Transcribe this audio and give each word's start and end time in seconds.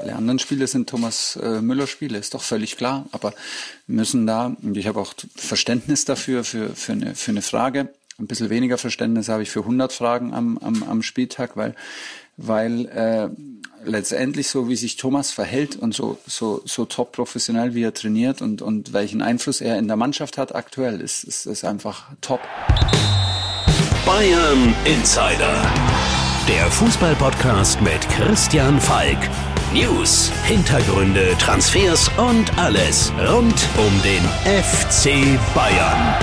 Alle 0.00 0.14
anderen 0.14 0.38
Spiele 0.38 0.66
sind 0.66 0.88
Thomas 0.88 1.36
äh, 1.36 1.60
Müller 1.60 1.86
Spiele, 1.86 2.18
ist 2.18 2.34
doch 2.34 2.42
völlig 2.42 2.76
klar. 2.76 3.06
Aber 3.12 3.32
müssen 3.86 4.26
da, 4.26 4.56
und 4.62 4.76
ich 4.76 4.86
habe 4.86 5.00
auch 5.00 5.14
Verständnis 5.34 6.04
dafür, 6.04 6.44
für, 6.44 6.70
für, 6.70 6.92
eine, 6.92 7.14
für 7.14 7.30
eine 7.30 7.42
Frage. 7.42 7.88
Ein 8.18 8.26
bisschen 8.26 8.50
weniger 8.50 8.78
Verständnis 8.78 9.28
habe 9.28 9.42
ich 9.42 9.50
für 9.50 9.60
100 9.60 9.92
Fragen 9.92 10.32
am, 10.32 10.58
am, 10.58 10.82
am 10.82 11.02
Spieltag, 11.02 11.56
weil, 11.56 11.74
weil 12.36 12.86
äh, 12.86 13.28
letztendlich 13.84 14.48
so, 14.48 14.68
wie 14.68 14.76
sich 14.76 14.96
Thomas 14.96 15.30
verhält 15.30 15.76
und 15.76 15.94
so, 15.94 16.18
so, 16.26 16.62
so 16.64 16.84
top 16.84 17.12
professionell, 17.12 17.74
wie 17.74 17.82
er 17.82 17.94
trainiert 17.94 18.42
und, 18.42 18.62
und 18.62 18.92
welchen 18.92 19.22
Einfluss 19.22 19.60
er 19.60 19.78
in 19.78 19.86
der 19.86 19.96
Mannschaft 19.96 20.38
hat 20.38 20.54
aktuell, 20.54 21.00
ist, 21.00 21.24
ist, 21.24 21.46
ist 21.46 21.64
einfach 21.64 22.10
top. 22.20 22.40
Bayern 24.04 24.74
Insider. 24.84 25.72
Der 26.48 26.70
Fußballpodcast 26.70 27.80
mit 27.82 28.08
Christian 28.08 28.80
Falk. 28.80 29.18
News, 29.72 30.30
Hintergründe, 30.44 31.36
Transfers 31.38 32.08
und 32.16 32.56
alles 32.56 33.12
rund 33.28 33.68
um 33.76 34.02
den 34.02 34.22
FC 34.44 35.38
Bayern. 35.54 36.14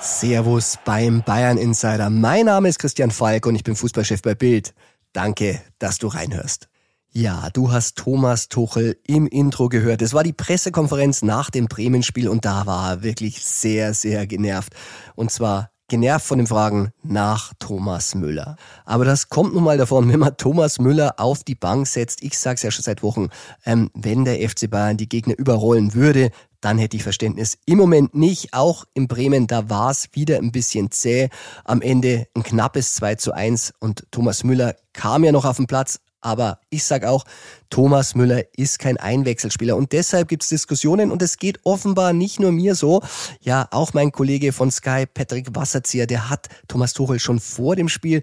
Servus 0.00 0.78
beim 0.84 1.22
Bayern 1.22 1.56
Insider. 1.56 2.10
Mein 2.10 2.46
Name 2.46 2.68
ist 2.68 2.78
Christian 2.78 3.10
Falk 3.10 3.46
und 3.46 3.54
ich 3.54 3.64
bin 3.64 3.76
Fußballchef 3.76 4.22
bei 4.22 4.34
Bild. 4.34 4.74
Danke, 5.12 5.60
dass 5.78 5.98
du 5.98 6.08
reinhörst. 6.08 6.68
Ja, 7.12 7.50
du 7.50 7.70
hast 7.70 7.98
Thomas 7.98 8.48
Tuchel 8.48 8.96
im 9.06 9.26
Intro 9.26 9.68
gehört. 9.68 10.00
Es 10.02 10.14
war 10.14 10.24
die 10.24 10.32
Pressekonferenz 10.32 11.22
nach 11.22 11.50
dem 11.50 11.66
Bremen-Spiel 11.66 12.28
und 12.28 12.44
da 12.44 12.66
war 12.66 12.90
er 12.90 13.02
wirklich 13.02 13.44
sehr, 13.44 13.92
sehr 13.94 14.26
genervt. 14.26 14.74
Und 15.14 15.30
zwar 15.30 15.71
genervt 15.92 16.24
von 16.24 16.38
den 16.38 16.46
Fragen 16.46 16.90
nach 17.02 17.52
Thomas 17.58 18.14
Müller. 18.14 18.56
Aber 18.86 19.04
das 19.04 19.28
kommt 19.28 19.52
nun 19.52 19.62
mal 19.62 19.76
davon, 19.76 20.08
wenn 20.12 20.20
man 20.20 20.38
Thomas 20.38 20.78
Müller 20.78 21.16
auf 21.18 21.44
die 21.44 21.54
Bank 21.54 21.86
setzt. 21.86 22.22
Ich 22.22 22.38
sag's 22.38 22.62
ja 22.62 22.70
schon 22.70 22.82
seit 22.82 23.02
Wochen, 23.02 23.28
ähm, 23.66 23.90
wenn 23.92 24.24
der 24.24 24.36
FC 24.48 24.70
Bayern 24.70 24.96
die 24.96 25.06
Gegner 25.06 25.38
überrollen 25.38 25.92
würde, 25.92 26.30
dann 26.62 26.78
hätte 26.78 26.96
ich 26.96 27.02
Verständnis. 27.02 27.58
Im 27.66 27.76
Moment 27.76 28.14
nicht. 28.14 28.54
Auch 28.54 28.86
in 28.94 29.06
Bremen, 29.06 29.46
da 29.46 29.68
war 29.68 29.90
es 29.90 30.08
wieder 30.12 30.38
ein 30.38 30.50
bisschen 30.50 30.90
zäh. 30.90 31.28
Am 31.64 31.82
Ende 31.82 32.26
ein 32.34 32.42
knappes 32.42 32.94
2 32.94 33.16
zu 33.16 33.32
1 33.32 33.74
und 33.78 34.06
Thomas 34.10 34.44
Müller 34.44 34.74
kam 34.94 35.24
ja 35.24 35.32
noch 35.32 35.44
auf 35.44 35.58
den 35.58 35.66
Platz, 35.66 36.00
aber 36.22 36.58
ich 36.70 36.84
sage 36.84 37.10
auch, 37.10 37.24
Thomas 37.68 38.14
Müller 38.14 38.42
ist 38.56 38.78
kein 38.78 38.96
Einwechselspieler 38.96 39.76
und 39.76 39.92
deshalb 39.92 40.28
gibt 40.28 40.42
es 40.42 40.48
Diskussionen 40.48 41.10
und 41.10 41.20
es 41.20 41.36
geht 41.36 41.60
offenbar 41.64 42.12
nicht 42.12 42.40
nur 42.40 42.52
mir 42.52 42.74
so. 42.74 43.02
Ja, 43.40 43.68
auch 43.70 43.92
mein 43.92 44.12
Kollege 44.12 44.52
von 44.52 44.70
Sky, 44.70 45.04
Patrick 45.12 45.54
Wasserzieher, 45.54 46.06
der 46.06 46.30
hat 46.30 46.48
Thomas 46.68 46.92
Tuchel 46.94 47.18
schon 47.18 47.40
vor 47.40 47.76
dem 47.76 47.88
Spiel 47.88 48.22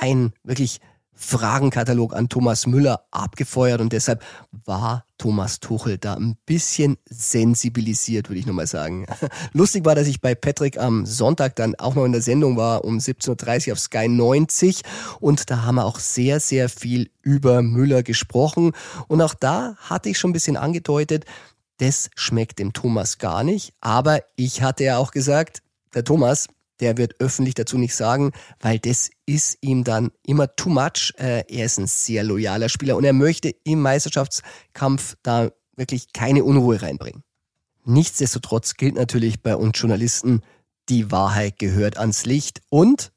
ein 0.00 0.32
wirklich 0.44 0.80
Fragenkatalog 1.14 2.14
an 2.14 2.28
Thomas 2.28 2.66
Müller 2.66 3.04
abgefeuert 3.10 3.80
und 3.80 3.92
deshalb 3.92 4.22
war 4.64 5.04
Thomas 5.18 5.60
Tuchel 5.60 5.98
da 5.98 6.14
ein 6.14 6.36
bisschen 6.46 6.96
sensibilisiert, 7.08 8.30
würde 8.30 8.40
ich 8.40 8.46
nochmal 8.46 8.66
sagen. 8.66 9.06
Lustig 9.52 9.84
war, 9.84 9.94
dass 9.94 10.08
ich 10.08 10.20
bei 10.20 10.34
Patrick 10.34 10.78
am 10.78 11.04
Sonntag 11.04 11.56
dann 11.56 11.74
auch 11.74 11.94
noch 11.94 12.04
in 12.04 12.12
der 12.12 12.22
Sendung 12.22 12.56
war 12.56 12.84
um 12.84 12.98
17.30 12.98 13.68
Uhr 13.68 13.72
auf 13.74 13.80
Sky 13.80 14.08
90 14.08 14.82
und 15.20 15.50
da 15.50 15.62
haben 15.62 15.74
wir 15.74 15.84
auch 15.84 15.98
sehr, 15.98 16.40
sehr 16.40 16.68
viel 16.68 17.10
über 17.22 17.62
Müller 17.62 18.02
gesprochen. 18.02 18.72
Und 19.08 19.20
auch 19.20 19.34
da 19.34 19.76
hatte 19.76 20.08
ich 20.08 20.18
schon 20.18 20.30
ein 20.30 20.34
bisschen 20.34 20.56
angedeutet, 20.56 21.26
das 21.76 22.10
schmeckt 22.14 22.58
dem 22.58 22.72
Thomas 22.72 23.18
gar 23.18 23.44
nicht, 23.44 23.72
aber 23.80 24.22
ich 24.36 24.62
hatte 24.62 24.84
ja 24.84 24.98
auch 24.98 25.12
gesagt, 25.12 25.62
der 25.94 26.04
Thomas, 26.04 26.48
der 26.80 26.96
wird 26.96 27.20
öffentlich 27.20 27.54
dazu 27.54 27.78
nicht 27.78 27.94
sagen, 27.94 28.32
weil 28.60 28.78
das 28.78 29.10
ist 29.26 29.58
ihm 29.60 29.84
dann 29.84 30.10
immer 30.26 30.54
too 30.56 30.70
much. 30.70 31.12
Äh, 31.18 31.44
er 31.48 31.66
ist 31.66 31.78
ein 31.78 31.86
sehr 31.86 32.24
loyaler 32.24 32.68
Spieler 32.68 32.96
und 32.96 33.04
er 33.04 33.12
möchte 33.12 33.54
im 33.64 33.80
Meisterschaftskampf 33.80 35.16
da 35.22 35.50
wirklich 35.76 36.12
keine 36.12 36.44
Unruhe 36.44 36.82
reinbringen. 36.82 37.22
Nichtsdestotrotz 37.84 38.74
gilt 38.74 38.94
natürlich 38.94 39.42
bei 39.42 39.56
uns 39.56 39.78
Journalisten, 39.78 40.42
die 40.88 41.10
Wahrheit 41.10 41.58
gehört 41.58 41.96
ans 41.98 42.26
Licht 42.26 42.60
und, 42.68 43.12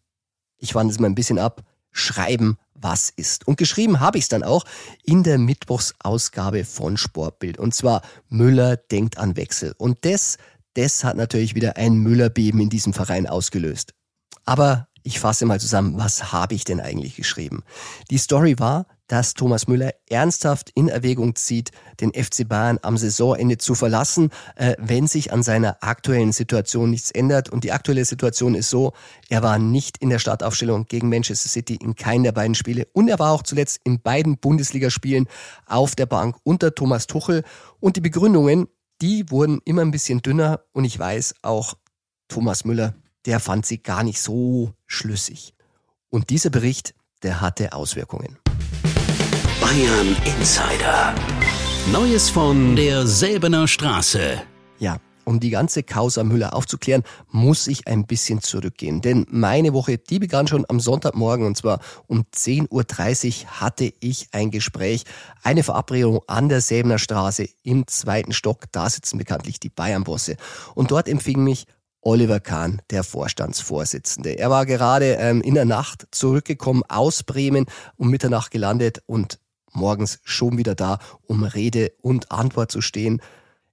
ich 0.57 0.75
wandle 0.75 0.93
es 0.93 0.99
mal 0.99 1.07
ein 1.07 1.15
bisschen 1.15 1.39
ab, 1.39 1.63
schreiben, 1.91 2.57
was 2.73 3.09
ist. 3.09 3.47
Und 3.47 3.57
geschrieben 3.57 3.99
habe 3.99 4.17
ich 4.17 4.25
es 4.25 4.29
dann 4.29 4.43
auch 4.43 4.65
in 5.03 5.23
der 5.23 5.37
Mittwochsausgabe 5.37 6.65
von 6.65 6.97
Sportbild. 6.97 7.57
Und 7.57 7.73
zwar 7.73 8.01
Müller 8.29 8.77
denkt 8.77 9.17
an 9.17 9.35
Wechsel. 9.35 9.73
Und 9.77 10.05
das 10.05 10.37
das 10.75 11.03
hat 11.03 11.17
natürlich 11.17 11.55
wieder 11.55 11.77
ein 11.77 11.95
Müllerbeben 11.95 12.59
in 12.59 12.69
diesem 12.69 12.93
Verein 12.93 13.27
ausgelöst. 13.27 13.93
Aber 14.45 14.87
ich 15.03 15.19
fasse 15.19 15.45
mal 15.45 15.59
zusammen, 15.59 15.97
was 15.97 16.31
habe 16.31 16.55
ich 16.55 16.63
denn 16.63 16.79
eigentlich 16.79 17.15
geschrieben? 17.15 17.63
Die 18.09 18.17
Story 18.17 18.57
war, 18.59 18.85
dass 19.07 19.33
Thomas 19.33 19.67
Müller 19.67 19.91
ernsthaft 20.09 20.71
in 20.75 20.87
Erwägung 20.87 21.35
zieht, 21.35 21.71
den 21.99 22.13
FC 22.13 22.47
Bayern 22.47 22.79
am 22.81 22.97
Saisonende 22.97 23.57
zu 23.57 23.75
verlassen, 23.75 24.29
äh, 24.55 24.75
wenn 24.79 25.07
sich 25.07 25.33
an 25.33 25.43
seiner 25.43 25.77
aktuellen 25.81 26.31
Situation 26.31 26.89
nichts 26.89 27.11
ändert. 27.11 27.49
Und 27.49 27.65
die 27.65 27.73
aktuelle 27.73 28.05
Situation 28.05 28.55
ist 28.55 28.69
so, 28.69 28.93
er 29.29 29.43
war 29.43 29.59
nicht 29.59 29.97
in 29.97 30.09
der 30.09 30.19
Startaufstellung 30.19 30.85
gegen 30.85 31.09
Manchester 31.09 31.49
City 31.49 31.75
in 31.75 31.95
keinem 31.95 32.23
der 32.23 32.31
beiden 32.31 32.55
Spiele 32.55 32.87
und 32.93 33.09
er 33.09 33.19
war 33.19 33.33
auch 33.33 33.43
zuletzt 33.43 33.81
in 33.83 34.01
beiden 34.01 34.37
Bundesligaspielen 34.37 35.27
auf 35.67 35.95
der 35.95 36.05
Bank 36.05 36.37
unter 36.43 36.73
Thomas 36.73 37.05
Tuchel. 37.05 37.43
Und 37.81 37.97
die 37.97 38.01
Begründungen, 38.01 38.67
die 39.01 39.29
wurden 39.29 39.59
immer 39.65 39.81
ein 39.81 39.91
bisschen 39.91 40.21
dünner 40.21 40.61
und 40.71 40.85
ich 40.85 40.97
weiß 40.97 41.35
auch 41.41 41.75
Thomas 42.27 42.65
Müller, 42.65 42.95
der 43.25 43.39
fand 43.39 43.65
sie 43.65 43.81
gar 43.81 44.03
nicht 44.03 44.21
so 44.21 44.73
schlüssig. 44.85 45.53
Und 46.09 46.29
dieser 46.29 46.49
Bericht, 46.49 46.93
der 47.21 47.41
hatte 47.41 47.73
Auswirkungen. 47.73 48.37
Bayern 49.61 50.15
Insider. 50.25 51.15
Neues 51.91 52.29
von 52.29 52.75
der 52.75 53.07
Selbener 53.07 53.67
Straße. 53.67 54.41
Ja, 54.79 54.99
um 55.25 55.39
die 55.39 55.49
ganze 55.49 55.83
Causa 55.83 56.23
Müller 56.23 56.55
aufzuklären, 56.55 57.03
muss 57.29 57.67
ich 57.67 57.87
ein 57.87 58.05
bisschen 58.05 58.41
zurückgehen. 58.41 59.01
Denn 59.01 59.25
meine 59.29 59.73
Woche, 59.73 59.97
die 59.97 60.19
begann 60.19 60.47
schon 60.47 60.65
am 60.67 60.79
Sonntagmorgen 60.79 61.45
und 61.45 61.57
zwar 61.57 61.79
um 62.07 62.25
10.30 62.33 63.43
Uhr 63.43 63.61
hatte 63.61 63.93
ich 63.99 64.27
ein 64.31 64.51
Gespräch, 64.51 65.03
eine 65.41 65.63
Verabredung 65.63 66.21
an 66.27 66.49
der 66.49 66.61
Säbener 66.61 66.99
Straße 66.99 67.47
im 67.63 67.87
zweiten 67.87 68.33
Stock. 68.33 68.65
Da 68.71 68.89
sitzen 68.89 69.17
bekanntlich 69.17 69.59
die 69.59 69.69
Bayern-Bosse. 69.69 70.37
Und 70.75 70.91
dort 70.91 71.07
empfing 71.07 71.43
mich 71.43 71.65
Oliver 72.01 72.39
Kahn, 72.41 72.81
der 72.89 73.03
Vorstandsvorsitzende. 73.03 74.37
Er 74.37 74.49
war 74.49 74.65
gerade 74.65 75.15
ähm, 75.19 75.41
in 75.41 75.53
der 75.53 75.65
Nacht 75.65 76.07
zurückgekommen 76.11 76.83
aus 76.89 77.23
Bremen, 77.23 77.65
um 77.95 78.09
Mitternacht 78.09 78.51
gelandet 78.51 79.01
und 79.05 79.39
morgens 79.71 80.19
schon 80.23 80.57
wieder 80.57 80.75
da, 80.75 80.99
um 81.25 81.43
Rede 81.43 81.93
und 82.01 82.31
Antwort 82.31 82.71
zu 82.71 82.81
stehen. 82.81 83.21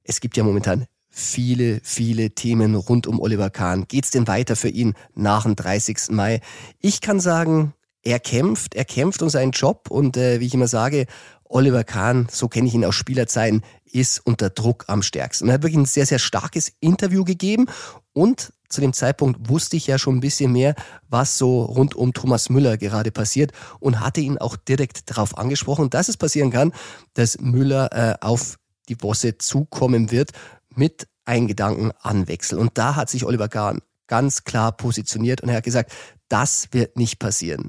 Es 0.04 0.20
gibt 0.20 0.36
ja 0.36 0.44
momentan 0.44 0.86
viele, 1.10 1.80
viele 1.82 2.30
Themen 2.30 2.74
rund 2.74 3.06
um 3.06 3.20
Oliver 3.20 3.50
Kahn. 3.50 3.86
Geht's 3.88 4.10
denn 4.10 4.28
weiter 4.28 4.56
für 4.56 4.68
ihn 4.68 4.94
nach 5.14 5.42
dem 5.42 5.56
30. 5.56 6.10
Mai? 6.10 6.40
Ich 6.78 7.00
kann 7.00 7.20
sagen, 7.20 7.74
er 8.02 8.20
kämpft, 8.20 8.74
er 8.74 8.84
kämpft 8.84 9.20
um 9.22 9.28
seinen 9.28 9.50
Job 9.50 9.90
und 9.90 10.16
äh, 10.16 10.40
wie 10.40 10.46
ich 10.46 10.54
immer 10.54 10.68
sage, 10.68 11.06
Oliver 11.44 11.84
Kahn, 11.84 12.28
so 12.30 12.48
kenne 12.48 12.68
ich 12.68 12.74
ihn 12.74 12.84
aus 12.84 12.94
Spielerzeiten, 12.94 13.62
ist 13.84 14.24
unter 14.24 14.50
Druck 14.50 14.84
am 14.86 15.02
stärksten. 15.02 15.48
Er 15.48 15.54
hat 15.54 15.62
wirklich 15.62 15.80
ein 15.80 15.86
sehr, 15.86 16.06
sehr 16.06 16.20
starkes 16.20 16.72
Interview 16.80 17.24
gegeben 17.24 17.66
und 18.12 18.52
zu 18.68 18.80
dem 18.80 18.92
Zeitpunkt 18.92 19.48
wusste 19.48 19.76
ich 19.76 19.88
ja 19.88 19.98
schon 19.98 20.16
ein 20.16 20.20
bisschen 20.20 20.52
mehr, 20.52 20.76
was 21.08 21.36
so 21.36 21.62
rund 21.64 21.96
um 21.96 22.12
Thomas 22.12 22.50
Müller 22.50 22.76
gerade 22.78 23.10
passiert 23.10 23.50
und 23.80 23.98
hatte 23.98 24.20
ihn 24.20 24.38
auch 24.38 24.56
direkt 24.56 25.10
darauf 25.10 25.36
angesprochen, 25.36 25.90
dass 25.90 26.08
es 26.08 26.16
passieren 26.16 26.52
kann, 26.52 26.72
dass 27.14 27.40
Müller 27.40 27.90
äh, 27.92 28.14
auf 28.24 28.58
die 28.88 28.94
Bosse 28.94 29.38
zukommen 29.38 30.12
wird 30.12 30.30
mit 30.74 31.06
einem 31.24 31.46
Gedanken 31.46 31.92
an 32.00 32.28
Wechsel. 32.28 32.58
Und 32.58 32.76
da 32.78 32.96
hat 32.96 33.10
sich 33.10 33.24
Oliver 33.24 33.48
Kahn 33.48 33.80
ganz 34.06 34.44
klar 34.44 34.72
positioniert 34.72 35.40
und 35.40 35.48
er 35.48 35.56
hat 35.56 35.64
gesagt, 35.64 35.92
das 36.28 36.68
wird 36.72 36.96
nicht 36.96 37.18
passieren. 37.18 37.68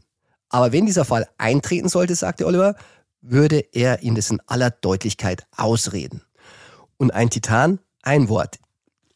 Aber 0.50 0.72
wenn 0.72 0.86
dieser 0.86 1.06
Fall 1.06 1.28
eintreten 1.38 1.88
sollte, 1.88 2.16
sagte 2.16 2.46
Oliver, 2.46 2.76
würde 3.22 3.60
er 3.74 4.02
ihn 4.02 4.16
das 4.16 4.32
in 4.32 4.42
aller 4.48 4.72
Deutlichkeit 4.72 5.46
ausreden. 5.56 6.24
Und 6.98 7.12
ein 7.12 7.30
Titan, 7.30 7.80
ein 8.02 8.28
Wort. 8.28 8.60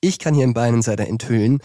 Ich 0.02 0.20
kann 0.20 0.36
hier 0.36 0.44
in 0.44 0.54
Bayern 0.54 0.82
enthüllen, 0.82 1.60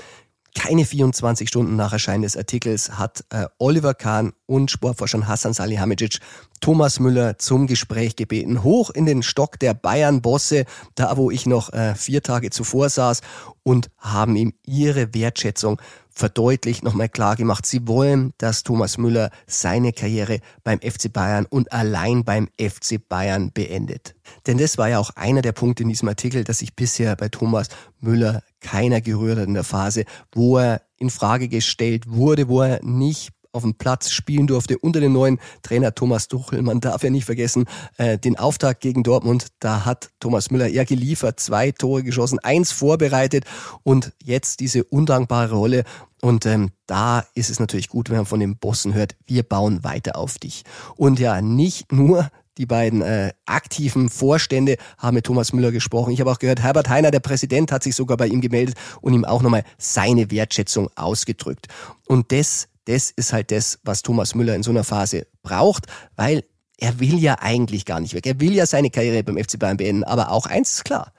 keine 0.55 0.85
24 0.85 1.49
Stunden 1.49 1.77
nach 1.77 1.93
Erscheinen 1.93 2.23
des 2.23 2.37
Artikels 2.37 2.99
hat 2.99 3.25
äh, 3.31 3.47
Oliver 3.59 3.95
Kahn 3.95 4.33
und 4.47 4.71
Sportforscher 4.71 5.27
Hassan 5.27 5.53
Salihamidzic 5.53 6.19
Thomas 6.61 7.01
Müller 7.01 7.39
zum 7.39 7.67
Gespräch 7.67 8.17
gebeten, 8.17 8.63
hoch 8.63 8.91
in 8.91 9.07
den 9.07 9.23
Stock 9.23 9.59
der 9.59 9.75
Bayern-Bosse, 9.75 10.67
da 10.95 11.17
wo 11.17 11.31
ich 11.31 11.47
noch 11.47 11.73
äh, 11.73 11.95
vier 11.95 12.23
Tage 12.23 12.51
zuvor 12.51 12.89
saß, 12.89 13.21
und 13.63 13.91
haben 13.99 14.37
ihm 14.37 14.53
ihre 14.65 15.15
Wertschätzung 15.15 15.81
verdeutlicht, 16.13 16.83
nochmal 16.83 17.09
klar 17.09 17.37
gemacht. 17.37 17.67
Sie 17.67 17.87
wollen, 17.87 18.33
dass 18.39 18.63
Thomas 18.63 18.99
Müller 18.99 19.31
seine 19.47 19.93
Karriere 19.93 20.41
beim 20.65 20.81
FC 20.81 21.13
Bayern 21.13 21.47
und 21.47 21.73
allein 21.73 22.25
beim 22.25 22.49
FC 22.61 23.01
Bayern 23.09 23.53
beendet. 23.53 24.15
Denn 24.47 24.59
das 24.59 24.79
war 24.79 24.89
ja 24.89 24.99
auch 24.99 25.11
einer 25.17 25.43
der 25.43 25.53
Punkte 25.53 25.83
in 25.83 25.89
diesem 25.89 26.09
Artikel, 26.09 26.45
dass 26.45 26.59
sich 26.59 26.75
bisher 26.75 27.17
bei 27.17 27.29
Thomas 27.29 27.69
Müller 28.01 28.43
keiner 28.61 29.01
gerührt 29.01 29.39
hat 29.39 29.49
in 29.49 29.55
der 29.55 29.65
Phase, 29.65 30.05
wo 30.33 30.59
er 30.59 30.83
in 30.99 31.11
Frage 31.11 31.49
gestellt 31.49 32.05
wurde, 32.09 32.49
wo 32.49 32.63
er 32.63 32.81
nicht 32.85 33.33
auf 33.53 33.63
dem 33.63 33.75
Platz 33.75 34.11
spielen 34.11 34.47
durfte 34.47 34.79
unter 34.79 35.01
dem 35.01 35.13
neuen 35.13 35.39
Trainer 35.63 35.95
Thomas 35.95 36.29
Tuchel. 36.29 36.63
Man 36.63 36.81
darf 36.81 37.03
ja 37.03 37.11
nicht 37.11 37.25
vergessen, 37.25 37.67
äh, 37.97 38.19
den 38.19 38.39
Auftakt 38.39 38.81
gegen 38.81 39.03
Dortmund, 39.03 39.49
da 39.61 39.85
hat 39.85 40.11
Thomas 40.21 40.51
Müller 40.51 40.69
eher 40.69 40.85
geliefert, 40.85 41.41
zwei 41.41 41.73
Tore 41.73 42.03
geschossen, 42.03 42.39
eins 42.39 42.73
vorbereitet 42.73 43.45
und 43.83 44.13
jetzt 44.23 44.61
diese 44.61 44.85
undankbare 44.85 45.55
Rolle. 45.55 45.85
Und 46.23 46.45
ähm, 46.47 46.71
da 46.87 47.25
ist 47.35 47.51
es 47.51 47.61
natürlich 47.61 47.89
gut, 47.89 48.11
wenn 48.11 48.19
man 48.19 48.27
von 48.27 48.41
den 48.41 48.57
Bossen 48.57 48.95
hört, 48.95 49.17
wir 49.27 49.43
bauen 49.43 49.85
weiter 49.85 50.17
auf 50.17 50.39
dich. 50.39 50.65
Und 50.97 51.19
ja, 51.19 51.41
nicht 51.41 51.93
nur 51.93 52.31
die 52.59 52.67
beiden 52.67 53.01
äh, 53.01 53.33
aktiven 53.47 54.11
Vorstände 54.11 54.77
haben 54.99 55.15
mit 55.15 55.25
Thomas 55.25 55.55
Müller 55.55 55.73
gesprochen. 55.73 56.13
Ich 56.13 56.21
habe 56.21 56.31
auch 56.31 56.39
gehört, 56.39 56.61
Herbert 56.61 56.91
Heiner, 56.91 57.11
der 57.11 57.21
Präsident, 57.21 57.73
hat 57.73 57.83
sich 57.83 57.95
sogar 57.95 58.19
bei 58.19 58.27
ihm 58.27 58.43
gemeldet 58.43 58.77
und 59.01 59.15
ihm 59.15 59.25
auch 59.25 59.41
nochmal 59.41 59.65
seine 59.79 60.31
Wertschätzung 60.31 60.91
ausgedrückt. 60.95 61.69
Und 62.07 62.33
das, 62.33 62.69
das 62.87 63.11
ist 63.11 63.33
halt 63.33 63.51
das, 63.51 63.79
was 63.85 64.03
Thomas 64.03 64.35
Müller 64.35 64.55
in 64.55 64.63
so 64.63 64.71
einer 64.71 64.85
Phase 64.85 65.27
braucht, 65.43 65.87
weil 66.17 66.45
er 66.79 66.99
will 66.99 67.19
ja 67.19 67.37
eigentlich 67.41 67.85
gar 67.85 68.01
nicht 68.01 68.15
weg. 68.15 68.27
Er 68.27 68.41
will 68.41 68.55
ja 68.55 68.67
seine 68.67 68.91
Karriere 68.91 69.23
beim 69.23 69.37
FC 69.37 69.59
Bayern 69.59 69.77
beenden. 69.77 70.05
Aber 70.05 70.31
auch 70.31 70.47
eins 70.47 70.73
ist 70.73 70.85
klar, 70.85 71.13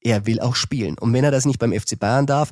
er 0.00 0.26
will 0.26 0.40
auch 0.40 0.56
spielen. 0.56 0.98
Und 0.98 1.12
wenn 1.12 1.24
er 1.24 1.30
das 1.30 1.44
nicht 1.44 1.58
beim 1.58 1.72
FC 1.72 1.98
Bayern 1.98 2.26
darf, 2.26 2.50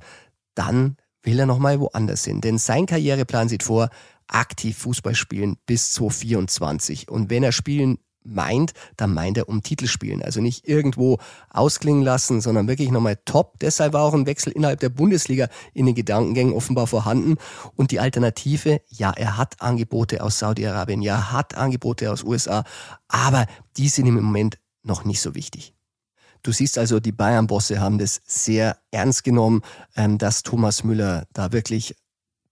dann 0.54 0.96
will 1.22 1.38
er 1.38 1.46
nochmal 1.46 1.80
woanders 1.80 2.24
hin. 2.24 2.40
Denn 2.40 2.58
sein 2.58 2.86
Karriereplan 2.86 3.48
sieht 3.48 3.62
vor, 3.62 3.88
aktiv 4.28 4.76
Fußball 4.78 5.14
spielen 5.14 5.56
bis 5.66 5.92
2024. 5.92 7.08
Und 7.08 7.30
wenn 7.30 7.42
er 7.42 7.52
spielen 7.52 7.98
meint, 8.24 8.72
dann 8.96 9.14
meint 9.14 9.38
er 9.38 9.48
um 9.48 9.62
Titel 9.62 9.86
spielen. 9.86 10.22
Also 10.22 10.40
nicht 10.40 10.68
irgendwo 10.68 11.18
ausklingen 11.48 12.02
lassen, 12.02 12.40
sondern 12.40 12.68
wirklich 12.68 12.90
nochmal 12.90 13.18
top. 13.24 13.58
Deshalb 13.60 13.92
war 13.92 14.02
auch 14.02 14.14
ein 14.14 14.26
Wechsel 14.26 14.52
innerhalb 14.52 14.80
der 14.80 14.88
Bundesliga 14.88 15.48
in 15.74 15.86
den 15.86 15.94
Gedankengängen 15.94 16.54
offenbar 16.54 16.86
vorhanden. 16.86 17.36
Und 17.76 17.90
die 17.90 18.00
Alternative, 18.00 18.80
ja, 18.88 19.10
er 19.10 19.36
hat 19.36 19.60
Angebote 19.60 20.22
aus 20.22 20.38
Saudi-Arabien, 20.38 21.02
ja, 21.02 21.32
hat 21.32 21.56
Angebote 21.56 22.10
aus 22.10 22.22
USA, 22.22 22.64
aber 23.08 23.46
die 23.76 23.88
sind 23.88 24.06
im 24.06 24.14
Moment 24.14 24.58
noch 24.82 25.04
nicht 25.04 25.20
so 25.20 25.34
wichtig. 25.34 25.74
Du 26.42 26.52
siehst 26.52 26.78
also, 26.78 27.00
die 27.00 27.12
Bayern-Bosse 27.12 27.80
haben 27.80 27.98
das 27.98 28.20
sehr 28.24 28.78
ernst 28.90 29.24
genommen, 29.24 29.62
ähm, 29.94 30.16
dass 30.16 30.42
Thomas 30.42 30.84
Müller 30.84 31.26
da 31.34 31.52
wirklich 31.52 31.96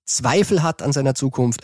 Zweifel 0.04 0.62
hat 0.62 0.82
an 0.82 0.92
seiner 0.92 1.14
Zukunft, 1.14 1.62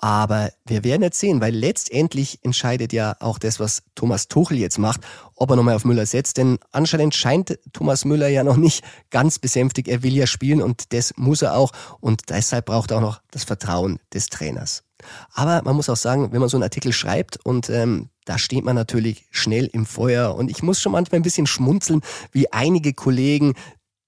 aber 0.00 0.50
wir 0.64 0.84
werden 0.84 1.02
jetzt 1.02 1.18
sehen, 1.18 1.40
weil 1.40 1.54
letztendlich 1.54 2.38
entscheidet 2.44 2.92
ja 2.92 3.16
auch 3.20 3.38
das, 3.38 3.58
was 3.58 3.82
Thomas 3.94 4.28
Tuchel 4.28 4.58
jetzt 4.58 4.78
macht, 4.78 5.00
ob 5.34 5.50
er 5.50 5.56
nochmal 5.56 5.74
auf 5.74 5.84
Müller 5.84 6.06
setzt. 6.06 6.36
Denn 6.36 6.58
anscheinend 6.72 7.14
scheint 7.14 7.58
Thomas 7.72 8.04
Müller 8.04 8.28
ja 8.28 8.44
noch 8.44 8.56
nicht 8.56 8.84
ganz 9.10 9.38
besänftigt. 9.38 9.88
Er 9.88 10.02
will 10.02 10.14
ja 10.14 10.26
spielen 10.26 10.62
und 10.62 10.92
das 10.92 11.14
muss 11.16 11.42
er 11.42 11.56
auch. 11.56 11.72
Und 12.00 12.30
deshalb 12.30 12.66
braucht 12.66 12.90
er 12.90 12.98
auch 12.98 13.02
noch 13.02 13.20
das 13.30 13.44
Vertrauen 13.44 13.98
des 14.12 14.28
Trainers. 14.28 14.84
Aber 15.32 15.62
man 15.62 15.76
muss 15.76 15.88
auch 15.88 15.96
sagen, 15.96 16.32
wenn 16.32 16.40
man 16.40 16.48
so 16.48 16.56
einen 16.56 16.64
Artikel 16.64 16.92
schreibt 16.92 17.44
und 17.44 17.70
ähm, 17.70 18.10
da 18.24 18.36
steht 18.36 18.64
man 18.64 18.74
natürlich 18.74 19.26
schnell 19.30 19.66
im 19.66 19.86
Feuer. 19.86 20.34
Und 20.34 20.50
ich 20.50 20.62
muss 20.62 20.80
schon 20.80 20.92
manchmal 20.92 21.20
ein 21.20 21.24
bisschen 21.24 21.46
schmunzeln, 21.46 22.02
wie 22.32 22.52
einige 22.52 22.92
Kollegen 22.92 23.54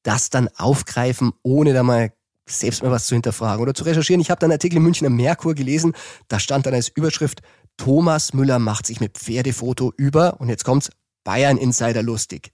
das 0.02 0.31
dann 0.31 0.48
aufgreifen, 0.56 1.32
ohne 1.42 1.72
da 1.72 1.82
mal 1.82 2.12
selbst 2.52 2.82
mal 2.82 2.91
was 2.91 3.06
zu 3.06 3.14
hinterfragen 3.14 3.62
oder 3.62 3.75
zu 3.75 3.85
recherchieren. 3.85 4.20
Ich 4.20 4.31
habe 4.31 4.43
einen 4.43 4.52
Artikel 4.52 4.76
im 4.76 4.82
Münchner 4.82 5.11
Merkur 5.11 5.55
gelesen, 5.55 5.94
da 6.29 6.38
stand 6.38 6.67
dann 6.67 6.75
als 6.75 6.88
Überschrift, 6.88 7.43
Thomas 7.76 8.35
Müller 8.35 8.58
macht 8.58 8.87
sich 8.87 9.00
mit 9.00 9.17
Pferdefoto 9.17 9.93
über, 9.97 10.41
und 10.41 10.49
jetzt 10.49 10.64
kommt's, 10.64 10.91
Bayern 11.25 11.56
Insider 11.56 12.02
lustig. 12.02 12.52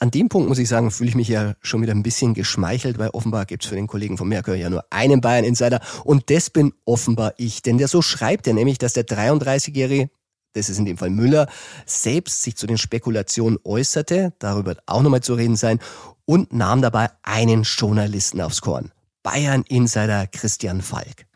An 0.00 0.10
dem 0.10 0.28
Punkt 0.28 0.48
muss 0.48 0.58
ich 0.58 0.68
sagen, 0.68 0.90
fühle 0.90 1.10
ich 1.10 1.14
mich 1.14 1.28
ja 1.28 1.54
schon 1.62 1.82
wieder 1.82 1.92
ein 1.92 2.02
bisschen 2.02 2.34
geschmeichelt, 2.34 2.98
weil 2.98 3.10
offenbar 3.10 3.46
gibt's 3.46 3.66
für 3.66 3.76
den 3.76 3.86
Kollegen 3.86 4.18
von 4.18 4.28
Merkur 4.28 4.54
ja 4.54 4.68
nur 4.68 4.84
einen 4.90 5.20
Bayern 5.20 5.44
Insider 5.44 5.80
und 6.04 6.30
das 6.30 6.50
bin 6.50 6.72
offenbar 6.84 7.34
ich. 7.36 7.62
Denn 7.62 7.78
der 7.78 7.86
so 7.86 8.02
schreibt 8.02 8.46
er 8.48 8.54
nämlich, 8.54 8.78
dass 8.78 8.92
der 8.94 9.06
33-Jährige, 9.06 10.10
das 10.54 10.68
ist 10.68 10.78
in 10.78 10.84
dem 10.84 10.98
Fall 10.98 11.10
Müller, 11.10 11.48
selbst 11.86 12.42
sich 12.42 12.56
zu 12.56 12.66
den 12.66 12.78
Spekulationen 12.78 13.58
äußerte, 13.64 14.32
darüber 14.40 14.70
wird 14.70 14.82
auch 14.86 15.02
nochmal 15.02 15.22
zu 15.22 15.34
reden 15.34 15.56
sein, 15.56 15.78
und 16.26 16.52
nahm 16.52 16.82
dabei 16.82 17.10
einen 17.22 17.62
Journalisten 17.62 18.40
aufs 18.40 18.62
Korn. 18.62 18.90
Bayern-Insider 19.24 20.28
Christian 20.28 20.82
Falk. 20.82 21.26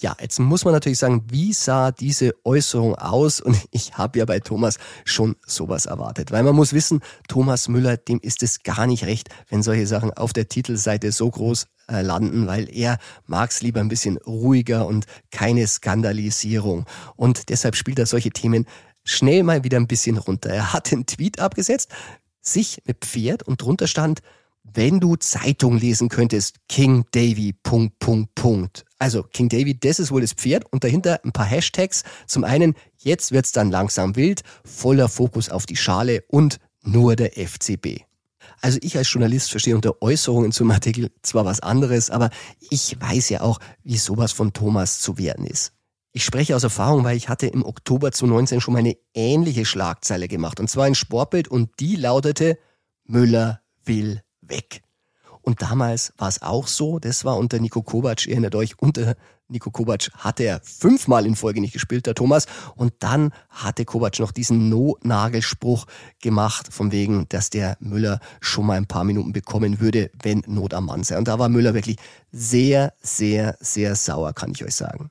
Ja, 0.00 0.16
jetzt 0.18 0.40
muss 0.40 0.64
man 0.64 0.72
natürlich 0.72 0.98
sagen, 0.98 1.24
wie 1.28 1.52
sah 1.52 1.92
diese 1.92 2.34
Äußerung 2.42 2.94
aus? 2.94 3.40
Und 3.40 3.56
ich 3.70 3.98
habe 3.98 4.18
ja 4.18 4.24
bei 4.24 4.40
Thomas 4.40 4.78
schon 5.04 5.36
sowas 5.46 5.84
erwartet. 5.84 6.32
Weil 6.32 6.42
man 6.42 6.56
muss 6.56 6.72
wissen, 6.72 7.00
Thomas 7.28 7.68
Müller, 7.68 7.98
dem 7.98 8.18
ist 8.20 8.42
es 8.42 8.62
gar 8.62 8.86
nicht 8.86 9.04
recht, 9.04 9.28
wenn 9.50 9.62
solche 9.62 9.86
Sachen 9.86 10.10
auf 10.12 10.32
der 10.32 10.48
Titelseite 10.48 11.12
so 11.12 11.30
groß 11.30 11.66
äh, 11.88 12.00
landen, 12.00 12.46
weil 12.46 12.74
er 12.74 12.98
mag 13.26 13.50
es 13.50 13.60
lieber 13.60 13.80
ein 13.80 13.88
bisschen 13.88 14.16
ruhiger 14.16 14.86
und 14.86 15.04
keine 15.30 15.66
Skandalisierung. 15.66 16.86
Und 17.14 17.50
deshalb 17.50 17.76
spielt 17.76 17.98
er 17.98 18.06
solche 18.06 18.30
Themen 18.30 18.64
schnell 19.04 19.42
mal 19.42 19.64
wieder 19.64 19.76
ein 19.76 19.86
bisschen 19.86 20.16
runter. 20.16 20.48
Er 20.48 20.72
hat 20.72 20.90
den 20.90 21.04
Tweet 21.04 21.40
abgesetzt, 21.40 21.90
sich 22.40 22.82
mit 22.86 23.04
Pferd 23.04 23.42
und 23.42 23.60
drunter 23.60 23.86
stand, 23.86 24.20
wenn 24.62 25.00
du 25.00 25.16
Zeitung 25.16 25.78
lesen 25.78 26.08
könntest, 26.08 26.56
King 26.68 27.04
Davy, 27.12 27.52
Punkt, 27.52 27.98
Punkt, 27.98 28.34
Punkt. 28.34 28.84
Also 28.98 29.22
King 29.22 29.48
Davy, 29.48 29.78
das 29.78 29.98
ist 29.98 30.10
wohl 30.10 30.20
das 30.20 30.32
Pferd 30.32 30.64
und 30.72 30.84
dahinter 30.84 31.20
ein 31.24 31.32
paar 31.32 31.46
Hashtags. 31.46 32.04
Zum 32.26 32.44
einen, 32.44 32.74
jetzt 32.98 33.32
wird's 33.32 33.52
dann 33.52 33.70
langsam 33.70 34.16
wild, 34.16 34.42
voller 34.64 35.08
Fokus 35.08 35.48
auf 35.48 35.66
die 35.66 35.76
Schale 35.76 36.24
und 36.28 36.58
nur 36.82 37.16
der 37.16 37.32
FCB. 37.32 38.02
Also 38.60 38.78
ich 38.82 38.96
als 38.96 39.10
Journalist 39.12 39.50
verstehe 39.50 39.74
unter 39.74 40.02
Äußerungen 40.02 40.52
zum 40.52 40.70
Artikel 40.70 41.10
zwar 41.22 41.44
was 41.44 41.60
anderes, 41.60 42.10
aber 42.10 42.30
ich 42.70 42.96
weiß 43.00 43.30
ja 43.30 43.40
auch, 43.40 43.58
wie 43.82 43.96
sowas 43.96 44.32
von 44.32 44.52
Thomas 44.52 45.00
zu 45.00 45.18
werden 45.18 45.46
ist. 45.46 45.72
Ich 46.12 46.24
spreche 46.24 46.56
aus 46.56 46.64
Erfahrung, 46.64 47.04
weil 47.04 47.16
ich 47.16 47.28
hatte 47.28 47.46
im 47.46 47.64
Oktober 47.64 48.10
2019 48.10 48.60
schon 48.60 48.74
mal 48.74 48.80
eine 48.80 48.96
ähnliche 49.14 49.64
Schlagzeile 49.64 50.26
gemacht. 50.26 50.58
Und 50.58 50.68
zwar 50.68 50.86
ein 50.86 50.96
Sportbild 50.96 51.48
und 51.48 51.70
die 51.78 51.96
lautete 51.96 52.58
Müller 53.04 53.60
will 53.84 54.20
weg. 54.50 54.82
Und 55.42 55.62
damals 55.62 56.12
war 56.18 56.28
es 56.28 56.42
auch 56.42 56.66
so, 56.66 56.98
das 56.98 57.24
war 57.24 57.38
unter 57.38 57.58
Nico 57.58 57.82
Kovac, 57.82 58.26
ihr 58.26 58.32
erinnert 58.32 58.54
euch, 58.54 58.78
unter 58.78 59.16
Nico 59.48 59.70
Kovac 59.70 60.10
hatte 60.16 60.44
er 60.44 60.60
fünfmal 60.62 61.26
in 61.26 61.34
Folge 61.34 61.60
nicht 61.60 61.72
gespielt, 61.72 62.06
der 62.06 62.14
Thomas. 62.14 62.46
Und 62.76 62.92
dann 63.00 63.32
hatte 63.48 63.84
Kovac 63.84 64.18
noch 64.18 64.32
diesen 64.32 64.68
No-Nagelspruch 64.68 65.86
gemacht, 66.20 66.72
von 66.72 66.92
wegen, 66.92 67.26
dass 67.30 67.50
der 67.50 67.76
Müller 67.80 68.20
schon 68.40 68.66
mal 68.66 68.76
ein 68.76 68.86
paar 68.86 69.04
Minuten 69.04 69.32
bekommen 69.32 69.80
würde, 69.80 70.10
wenn 70.22 70.42
Not 70.46 70.74
am 70.74 70.86
Mann 70.86 71.02
sei. 71.02 71.18
Und 71.18 71.26
da 71.26 71.38
war 71.38 71.48
Müller 71.48 71.74
wirklich 71.74 71.96
sehr, 72.30 72.92
sehr, 73.00 73.56
sehr 73.60 73.96
sauer, 73.96 74.32
kann 74.34 74.52
ich 74.52 74.64
euch 74.64 74.74
sagen. 74.74 75.10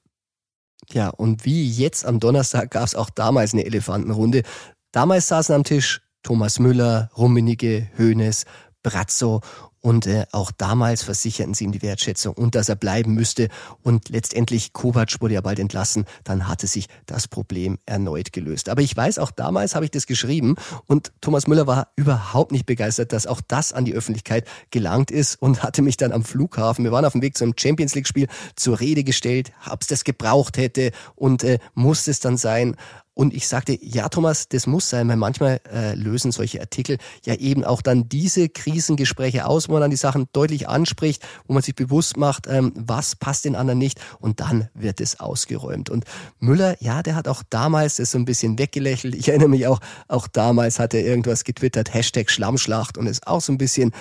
Ja, 0.91 1.09
und 1.09 1.45
wie 1.45 1.69
jetzt 1.69 2.05
am 2.05 2.19
Donnerstag 2.19 2.71
gab 2.71 2.85
es 2.85 2.95
auch 2.95 3.09
damals 3.09 3.53
eine 3.53 3.65
Elefantenrunde. 3.65 4.43
Damals 4.91 5.27
saßen 5.27 5.53
am 5.53 5.63
Tisch 5.63 6.01
Thomas 6.23 6.59
Müller, 6.59 7.11
Rummenigge, 7.15 7.89
Hoeneß, 7.97 8.45
Brazzo 8.83 9.41
und 9.81 10.07
äh, 10.07 10.25
auch 10.31 10.51
damals 10.51 11.03
versicherten 11.03 11.53
sie 11.53 11.63
ihm 11.63 11.71
die 11.71 11.81
Wertschätzung 11.81 12.33
und 12.33 12.55
dass 12.55 12.69
er 12.69 12.75
bleiben 12.75 13.13
müsste. 13.13 13.47
Und 13.81 14.09
letztendlich, 14.09 14.73
Kovac 14.73 15.21
wurde 15.21 15.35
ja 15.35 15.41
bald 15.41 15.59
entlassen, 15.59 16.05
dann 16.23 16.47
hatte 16.47 16.67
sich 16.67 16.87
das 17.05 17.27
Problem 17.27 17.79
erneut 17.85 18.33
gelöst. 18.33 18.69
Aber 18.69 18.81
ich 18.81 18.95
weiß, 18.95 19.19
auch 19.19 19.31
damals 19.31 19.75
habe 19.75 19.85
ich 19.85 19.91
das 19.91 20.05
geschrieben 20.05 20.55
und 20.85 21.11
Thomas 21.21 21.47
Müller 21.47 21.67
war 21.67 21.93
überhaupt 21.95 22.51
nicht 22.51 22.65
begeistert, 22.65 23.13
dass 23.13 23.27
auch 23.27 23.41
das 23.47 23.71
an 23.71 23.85
die 23.85 23.93
Öffentlichkeit 23.93 24.47
gelangt 24.71 25.11
ist 25.11 25.41
und 25.41 25.63
hatte 25.63 25.81
mich 25.81 25.97
dann 25.97 26.11
am 26.11 26.23
Flughafen, 26.23 26.83
wir 26.83 26.91
waren 26.91 27.05
auf 27.05 27.13
dem 27.13 27.21
Weg 27.21 27.37
zum 27.37 27.53
Champions 27.57 27.95
League-Spiel, 27.95 28.27
zur 28.55 28.79
Rede 28.79 29.03
gestellt, 29.03 29.51
ob 29.69 29.81
es 29.81 29.87
das 29.87 30.03
gebraucht 30.03 30.57
hätte 30.57 30.91
und 31.15 31.43
äh, 31.43 31.59
musste 31.73 32.11
es 32.11 32.19
dann 32.19 32.37
sein. 32.37 32.75
Und 33.19 33.33
ich 33.33 33.49
sagte, 33.49 33.77
ja, 33.81 34.07
Thomas, 34.07 34.47
das 34.47 34.65
muss 34.65 34.89
sein, 34.89 35.09
weil 35.09 35.17
manchmal 35.17 35.59
äh, 35.69 35.93
lösen 35.93 36.31
solche 36.31 36.61
Artikel 36.61 36.97
ja 37.25 37.35
eben 37.35 37.65
auch 37.65 37.81
dann 37.81 38.07
diese 38.07 38.47
Krisengespräche 38.47 39.45
aus, 39.45 39.67
wo 39.67 39.73
man 39.73 39.81
dann 39.81 39.91
die 39.91 39.97
Sachen 39.97 40.29
deutlich 40.31 40.69
anspricht, 40.69 41.27
wo 41.45 41.53
man 41.53 41.61
sich 41.61 41.75
bewusst 41.75 42.15
macht, 42.15 42.47
ähm, 42.47 42.71
was 42.75 43.17
passt 43.17 43.43
den 43.43 43.57
anderen 43.57 43.77
nicht 43.77 43.99
und 44.21 44.39
dann 44.39 44.69
wird 44.73 45.01
es 45.01 45.19
ausgeräumt. 45.19 45.89
Und 45.89 46.05
Müller, 46.39 46.81
ja, 46.81 47.03
der 47.03 47.15
hat 47.15 47.27
auch 47.27 47.43
damals 47.49 47.97
das 47.97 48.11
so 48.11 48.17
ein 48.17 48.23
bisschen 48.23 48.57
weggelächelt. 48.57 49.15
Ich 49.15 49.27
erinnere 49.27 49.49
mich 49.49 49.67
auch, 49.67 49.81
auch 50.07 50.29
damals 50.29 50.79
hat 50.79 50.93
er 50.93 51.03
irgendwas 51.03 51.43
getwittert, 51.43 51.93
Hashtag 51.93 52.31
Schlammschlacht 52.31 52.97
und 52.97 53.05
ist 53.05 53.27
auch 53.27 53.41
so 53.41 53.51
ein 53.51 53.57
bisschen 53.57 53.91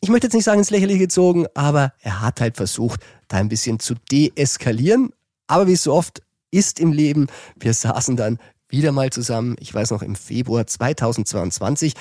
ich 0.00 0.08
möchte 0.08 0.28
jetzt 0.28 0.34
nicht 0.34 0.44
sagen 0.44 0.60
ins 0.60 0.70
Lächerliche 0.70 1.00
gezogen, 1.00 1.46
aber 1.52 1.92
er 2.00 2.22
hat 2.22 2.40
halt 2.40 2.56
versucht, 2.56 3.00
da 3.28 3.36
ein 3.36 3.50
bisschen 3.50 3.78
zu 3.78 3.94
deeskalieren. 4.10 5.10
Aber 5.48 5.66
wie 5.66 5.76
so 5.76 5.92
oft 5.92 6.22
ist 6.50 6.80
im 6.80 6.92
Leben. 6.92 7.26
Wir 7.56 7.74
saßen 7.74 8.16
dann 8.16 8.38
wieder 8.68 8.92
mal 8.92 9.10
zusammen, 9.10 9.56
ich 9.60 9.72
weiß 9.72 9.90
noch 9.90 10.02
im 10.02 10.16
Februar 10.16 10.66
2022 10.66 11.94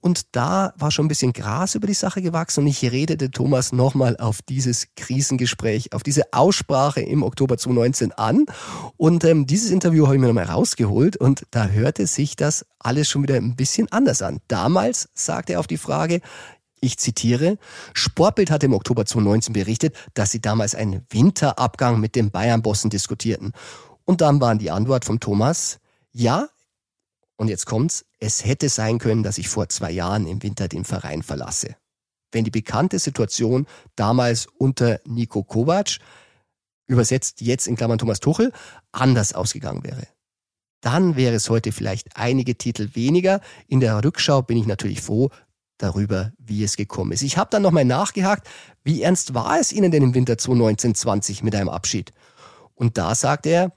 und 0.00 0.34
da 0.36 0.74
war 0.76 0.90
schon 0.90 1.06
ein 1.06 1.08
bisschen 1.08 1.32
Gras 1.32 1.74
über 1.74 1.86
die 1.86 1.94
Sache 1.94 2.20
gewachsen 2.20 2.60
und 2.60 2.66
ich 2.66 2.82
redete 2.90 3.30
Thomas 3.30 3.72
nochmal 3.72 4.16
auf 4.18 4.42
dieses 4.42 4.88
Krisengespräch, 4.96 5.92
auf 5.94 6.02
diese 6.02 6.24
Aussprache 6.32 7.00
im 7.00 7.22
Oktober 7.22 7.56
2019 7.56 8.12
an 8.12 8.44
und 8.96 9.24
ähm, 9.24 9.46
dieses 9.46 9.70
Interview 9.70 10.04
habe 10.06 10.16
ich 10.16 10.20
mir 10.20 10.26
nochmal 10.26 10.44
rausgeholt 10.44 11.16
und 11.16 11.44
da 11.50 11.68
hörte 11.68 12.06
sich 12.06 12.36
das 12.36 12.66
alles 12.78 13.08
schon 13.08 13.22
wieder 13.22 13.36
ein 13.36 13.56
bisschen 13.56 13.90
anders 13.90 14.20
an. 14.20 14.40
Damals 14.48 15.08
sagte 15.14 15.54
er 15.54 15.60
auf 15.60 15.66
die 15.66 15.78
Frage, 15.78 16.20
Ich 16.84 16.98
zitiere, 16.98 17.58
Sportbild 17.94 18.50
hatte 18.50 18.66
im 18.66 18.74
Oktober 18.74 19.06
2019 19.06 19.52
berichtet, 19.52 19.94
dass 20.14 20.32
sie 20.32 20.40
damals 20.40 20.74
einen 20.74 21.06
Winterabgang 21.10 22.00
mit 22.00 22.16
den 22.16 22.32
Bayern-Bossen 22.32 22.90
diskutierten. 22.90 23.52
Und 24.04 24.20
dann 24.20 24.40
waren 24.40 24.58
die 24.58 24.72
Antwort 24.72 25.04
vom 25.04 25.20
Thomas, 25.20 25.78
ja, 26.10 26.48
und 27.36 27.46
jetzt 27.46 27.66
kommt's, 27.66 28.04
es 28.18 28.44
hätte 28.44 28.68
sein 28.68 28.98
können, 28.98 29.22
dass 29.22 29.38
ich 29.38 29.48
vor 29.48 29.68
zwei 29.68 29.92
Jahren 29.92 30.26
im 30.26 30.42
Winter 30.42 30.66
den 30.66 30.84
Verein 30.84 31.22
verlasse. 31.22 31.76
Wenn 32.32 32.42
die 32.42 32.50
bekannte 32.50 32.98
Situation 32.98 33.66
damals 33.94 34.48
unter 34.58 35.00
Nico 35.04 35.44
Kovac, 35.44 35.98
übersetzt 36.88 37.42
jetzt 37.42 37.68
in 37.68 37.76
Klammern 37.76 37.98
Thomas 37.98 38.18
Tuchel, 38.18 38.52
anders 38.90 39.34
ausgegangen 39.34 39.84
wäre. 39.84 40.08
Dann 40.80 41.14
wäre 41.14 41.36
es 41.36 41.48
heute 41.48 41.70
vielleicht 41.70 42.16
einige 42.16 42.58
Titel 42.58 42.90
weniger. 42.94 43.40
In 43.68 43.78
der 43.78 44.02
Rückschau 44.02 44.42
bin 44.42 44.58
ich 44.58 44.66
natürlich 44.66 45.00
froh, 45.00 45.30
darüber, 45.78 46.32
wie 46.38 46.62
es 46.64 46.76
gekommen 46.76 47.12
ist. 47.12 47.22
Ich 47.22 47.36
habe 47.36 47.50
dann 47.50 47.62
nochmal 47.62 47.84
nachgehakt, 47.84 48.48
wie 48.84 49.02
ernst 49.02 49.34
war 49.34 49.58
es 49.58 49.72
Ihnen 49.72 49.90
denn 49.90 50.02
im 50.02 50.14
Winter 50.14 50.34
2019-20 50.34 51.44
mit 51.44 51.54
einem 51.54 51.68
Abschied? 51.68 52.12
Und 52.74 52.98
da 52.98 53.14
sagt 53.14 53.46
er, 53.46 53.72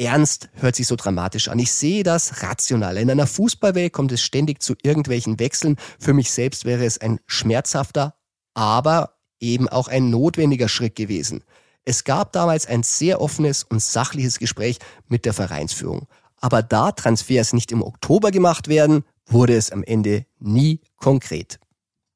Ernst 0.00 0.48
hört 0.52 0.76
sich 0.76 0.86
so 0.86 0.94
dramatisch 0.94 1.48
an. 1.48 1.58
Ich 1.58 1.72
sehe 1.72 2.04
das 2.04 2.44
rational. 2.44 2.96
In 2.98 3.10
einer 3.10 3.26
Fußballwelt 3.26 3.92
kommt 3.92 4.12
es 4.12 4.22
ständig 4.22 4.62
zu 4.62 4.76
irgendwelchen 4.82 5.40
Wechseln. 5.40 5.76
Für 5.98 6.12
mich 6.12 6.30
selbst 6.30 6.64
wäre 6.64 6.84
es 6.84 7.00
ein 7.00 7.18
schmerzhafter, 7.26 8.14
aber 8.54 9.14
eben 9.40 9.68
auch 9.68 9.88
ein 9.88 10.08
notwendiger 10.08 10.68
Schritt 10.68 10.94
gewesen. 10.94 11.42
Es 11.84 12.04
gab 12.04 12.32
damals 12.32 12.66
ein 12.66 12.84
sehr 12.84 13.20
offenes 13.20 13.64
und 13.64 13.82
sachliches 13.82 14.38
Gespräch 14.38 14.78
mit 15.08 15.24
der 15.24 15.32
Vereinsführung. 15.32 16.06
Aber 16.36 16.62
da 16.62 16.92
Transfers 16.92 17.52
nicht 17.52 17.72
im 17.72 17.82
Oktober 17.82 18.30
gemacht 18.30 18.68
werden, 18.68 19.04
wurde 19.28 19.54
es 19.54 19.70
am 19.70 19.82
Ende 19.82 20.26
nie 20.38 20.80
konkret. 20.96 21.58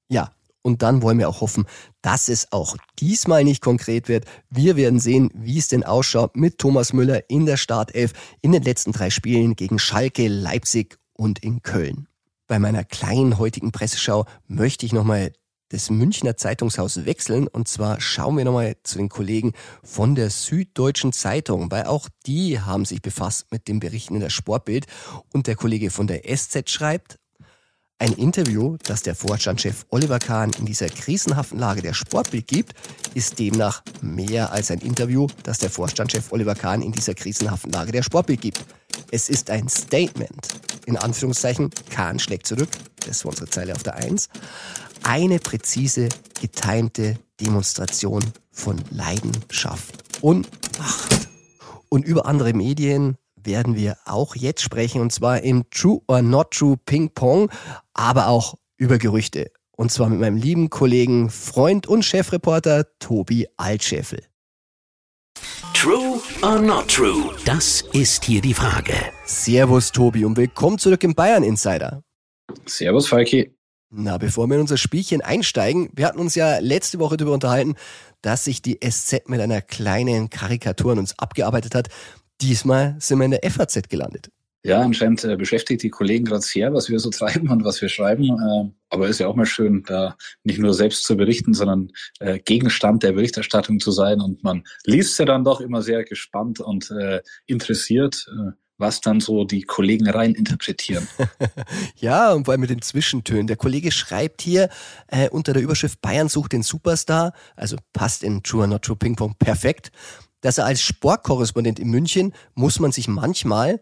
Ja, 0.09 0.33
und 0.63 0.83
dann 0.83 1.03
wollen 1.03 1.19
wir 1.19 1.29
auch 1.29 1.41
hoffen, 1.41 1.67
dass 2.03 2.29
es 2.29 2.53
auch 2.53 2.77
diesmal 2.99 3.45
nicht 3.45 3.63
konkret 3.63 4.09
wird. 4.09 4.27
Wir 4.49 4.77
werden 4.77 5.01
sehen, 5.01 5.31
wie 5.35 5.59
es 5.59 5.69
denn 5.69 5.85
ausschaut 5.85 6.37
mit 6.37 6.59
Thomas 6.59 6.93
Müller 6.93 7.29
in 7.29 7.47
der 7.47 7.57
Startelf 7.57 8.13
in 8.41 8.53
den 8.53 8.63
letzten 8.63 8.93
drei 8.93 9.11
Spielen 9.11 9.57
gegen 9.57 9.79
Schalke, 9.79 10.29
Leipzig 10.29 10.99
und 11.15 11.41
in 11.41 11.63
Köln. 11.63 12.07
Bei 12.47 12.59
meiner 12.59 12.85
kleinen 12.85 13.39
heutigen 13.39 13.73
Presseschau 13.73 14.27
möchte 14.47 14.87
ich 14.87 14.93
nochmal 14.93 15.33
das 15.73 15.91
Münchner 15.91 16.37
Zeitungshaus 16.37 17.05
wechseln. 17.07 17.49
Und 17.49 17.67
zwar 17.67 18.01
schauen 18.01 18.37
wir 18.37 18.45
nochmal 18.45 18.77
zu 18.83 18.99
den 18.99 19.09
Kollegen 19.09 19.53
von 19.83 20.15
der 20.15 20.31
Süddeutschen 20.31 21.13
Zeitung, 21.13 21.71
weil 21.71 21.85
auch 21.85 22.09
die 22.27 22.61
haben 22.61 22.85
sich 22.85 23.03
befasst 23.03 23.47
mit 23.51 23.69
den 23.69 23.81
Berichten 23.81 24.15
in 24.15 24.21
der 24.21 24.31
Sportbild. 24.31 24.87
Und 25.33 25.47
der 25.47 25.57
Kollege 25.57 25.91
von 25.91 26.07
der 26.07 26.23
SZ 26.25 26.71
schreibt, 26.71 27.19
ein 28.03 28.15
Interview, 28.15 28.77
das 28.83 29.03
der 29.03 29.15
Vorstandschef 29.15 29.87
Oliver 29.91 30.19
Kahn 30.19 30.51
in 30.59 30.67
dieser 30.67 30.89
krisenhaften 30.89 31.61
Lage 31.61 31.83
der 31.83 31.95
Sportbild 31.95 32.49
gibt, 32.49 32.73
ist 33.15 33.39
demnach 33.39 33.85
mehr 34.01 34.51
als 34.51 34.73
ein 34.73 34.81
Interview, 34.81 35.29
das 35.45 35.59
der 35.59 35.71
Vorstandschef 35.71 36.33
Oliver 36.33 36.57
Kahn 36.57 36.83
in 36.83 36.91
dieser 36.91 37.15
krisenhaften 37.15 37.71
Lage 37.71 37.93
der 37.93 38.03
Sportbild 38.03 38.41
gibt. 38.41 38.65
Es 39.13 39.29
ist 39.29 39.51
ein 39.51 39.69
Statement. 39.69 40.49
In 40.87 40.97
Anführungszeichen, 40.97 41.71
Kahn 41.91 42.19
schlägt 42.19 42.49
zurück, 42.49 42.71
das 43.07 43.25
war 43.25 43.31
unsere 43.31 43.49
Zeile 43.49 43.73
auf 43.73 43.85
der 43.85 43.95
Eins. 43.95 44.29
Eine 45.05 45.39
präzise, 45.39 46.09
getimte 46.41 47.17
Demonstration 47.41 48.25
von 48.51 48.83
Leidenschaft 48.91 49.95
und 50.21 50.49
Macht. 50.77 51.29
Und 51.89 52.05
über 52.05 52.27
andere 52.27 52.53
Medien 52.53 53.17
werden 53.45 53.77
wir 53.77 53.97
auch 54.05 54.35
jetzt 54.37 54.63
sprechen, 54.63 55.01
und 55.01 55.13
zwar 55.13 55.43
im 55.43 55.69
True 55.71 56.01
or 56.07 56.23
Not 56.23 56.53
True 56.53 56.77
Ping 56.85 57.11
Pong, 57.11 57.51
aber 57.95 58.29
auch 58.29 58.55
über 58.77 58.99
Gerüchte. 58.99 59.51
Und 59.77 59.91
zwar 59.91 60.09
mit 60.09 60.21
meinem 60.21 60.37
lieben 60.37 60.71
Kollegen, 60.71 61.31
Freund 61.31 61.87
und 61.87 62.05
Chefreporter 62.05 62.87
Tobi 62.99 63.47
Altscheffel. 63.57 64.23
True 65.75 66.21
or 66.43 66.61
not 66.61 66.89
true? 66.89 67.35
Das 67.45 67.83
ist 67.93 68.25
hier 68.25 68.41
die 68.41 68.55
Frage. 68.55 68.95
Servus 69.25 69.91
Tobi 69.91 70.25
und 70.25 70.37
willkommen 70.37 70.79
zurück 70.79 71.03
im 71.03 71.15
Bayern 71.15 71.43
Insider. 71.43 72.05
Servus 72.67 73.09
Falki. 73.09 73.57
Na, 73.91 74.17
bevor 74.17 74.47
wir 74.47 74.55
in 74.55 74.61
unser 74.63 74.77
Spielchen 74.77 75.21
einsteigen, 75.21 75.91
wir 75.93 76.07
hatten 76.07 76.19
uns 76.19 76.35
ja 76.35 76.59
letzte 76.59 76.99
Woche 76.99 77.17
darüber 77.17 77.35
unterhalten, 77.35 77.75
dass 78.23 78.45
sich 78.45 78.63
die 78.63 78.79
SZ 78.83 79.29
mit 79.29 79.41
einer 79.41 79.61
kleinen 79.61 80.31
Karikatur 80.31 80.93
an 80.93 80.99
uns 80.99 81.19
abgearbeitet 81.19 81.75
hat. 81.75 81.89
Diesmal 82.43 82.97
sind 82.99 83.19
wir 83.19 83.25
in 83.25 83.31
der 83.31 83.51
FAZ 83.51 83.89
gelandet. 83.89 84.29
Ja, 84.65 84.81
anscheinend 84.81 85.25
äh, 85.25 85.37
beschäftigt 85.37 85.83
die 85.83 85.91
Kollegen 85.91 86.25
gerade 86.25 86.43
sehr, 86.43 86.73
was 86.73 86.89
wir 86.89 87.01
so 87.01 87.11
treiben 87.11 87.51
und 87.51 87.65
was 87.65 87.81
wir 87.83 87.89
schreiben. 87.89 88.25
Äh, 88.25 88.71
aber 88.91 89.09
ist 89.09 89.19
ja 89.19 89.27
auch 89.27 89.35
mal 89.35 89.47
schön, 89.47 89.83
da 89.87 90.17
nicht 90.45 90.59
nur 90.59 90.73
selbst 90.73 91.05
zu 91.05 91.17
berichten, 91.17 91.53
sondern 91.53 91.91
äh, 92.21 92.39
Gegenstand 92.39 93.03
der 93.03 93.13
Berichterstattung 93.13 93.81
zu 93.81 93.91
sein. 93.91 94.21
Und 94.21 94.45
man 94.45 94.63
liest 94.85 95.19
ja 95.19 95.25
dann 95.25 95.43
doch 95.43 95.61
immer 95.61 95.83
sehr 95.83 96.05
gespannt 96.05 96.61
und 96.61 96.93
äh, 96.93 97.23
interessiert, 97.47 98.27
äh, 98.29 98.53
was 98.79 99.01
dann 99.01 99.21
so 99.21 99.45
die 99.45 99.63
Kollegen 99.63 100.09
rein 100.09 100.35
interpretieren. 100.35 101.09
ja, 101.97 102.33
und 102.33 102.45
vor 102.45 102.53
allem 102.53 102.61
mit 102.61 102.71
den 102.71 102.83
Zwischentönen. 102.83 103.49
Der 103.49 103.57
Kollege 103.57 103.91
schreibt 103.91 104.43
hier 104.43 104.69
äh, 105.09 105.29
unter 105.29 105.53
der 105.53 105.63
Überschrift 105.63 106.01
Bayern 106.01 106.29
sucht 106.29 106.53
den 106.53 106.63
Superstar, 106.63 107.33
also 107.57 107.77
passt 107.93 108.23
in 108.23 108.43
True 108.43 108.63
or 108.63 108.67
Not 108.69 108.83
True 108.83 108.97
Ping 108.97 109.17
Pong 109.17 109.35
perfekt 109.39 109.91
dass 110.43 110.59
er 110.59 110.67
als 110.67 110.83
Sportkorrespondent 110.83 111.79
in 111.79 111.89
München 111.89 112.35
muss 112.55 112.79
man 112.79 112.93
sich 112.93 113.09
manchmal, 113.09 113.81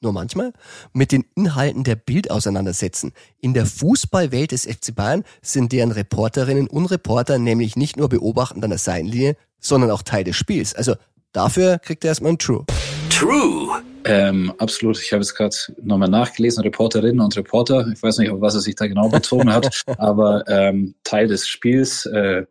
nur 0.00 0.12
manchmal, 0.12 0.52
mit 0.92 1.10
den 1.10 1.24
Inhalten 1.34 1.82
der 1.82 1.96
Bild 1.96 2.30
auseinandersetzen. 2.30 3.12
In 3.40 3.54
der 3.54 3.64
Fußballwelt 3.64 4.52
des 4.52 4.66
FC 4.66 4.94
Bayern 4.94 5.24
sind 5.40 5.72
deren 5.72 5.92
Reporterinnen 5.92 6.68
und 6.68 6.86
Reporter 6.86 7.38
nämlich 7.38 7.76
nicht 7.76 7.96
nur 7.96 8.10
beobachtend 8.10 8.62
an 8.62 8.70
der 8.70 8.78
Seitenlinie, 8.78 9.36
sondern 9.58 9.90
auch 9.90 10.02
Teil 10.02 10.24
des 10.24 10.36
Spiels. 10.36 10.74
Also 10.74 10.94
dafür 11.32 11.78
kriegt 11.78 12.04
er 12.04 12.08
erstmal 12.08 12.32
ein 12.32 12.38
True. 12.38 12.66
True. 13.08 13.82
Ähm, 14.04 14.52
absolut. 14.58 15.00
Ich 15.00 15.12
habe 15.12 15.22
jetzt 15.22 15.34
gerade 15.34 15.56
nochmal 15.82 16.10
nachgelesen, 16.10 16.62
Reporterinnen 16.62 17.20
und 17.20 17.36
Reporter. 17.36 17.86
Ich 17.92 18.02
weiß 18.02 18.18
nicht, 18.18 18.30
auf 18.30 18.40
was 18.40 18.54
er 18.54 18.60
sich 18.60 18.74
da 18.74 18.86
genau 18.86 19.08
bezogen 19.08 19.50
hat, 19.50 19.84
aber 19.98 20.44
ähm, 20.48 20.94
Teil 21.04 21.28
des 21.28 21.48
Spiels. 21.48 22.04
Äh, 22.06 22.44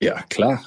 ja, 0.00 0.22
klar, 0.28 0.62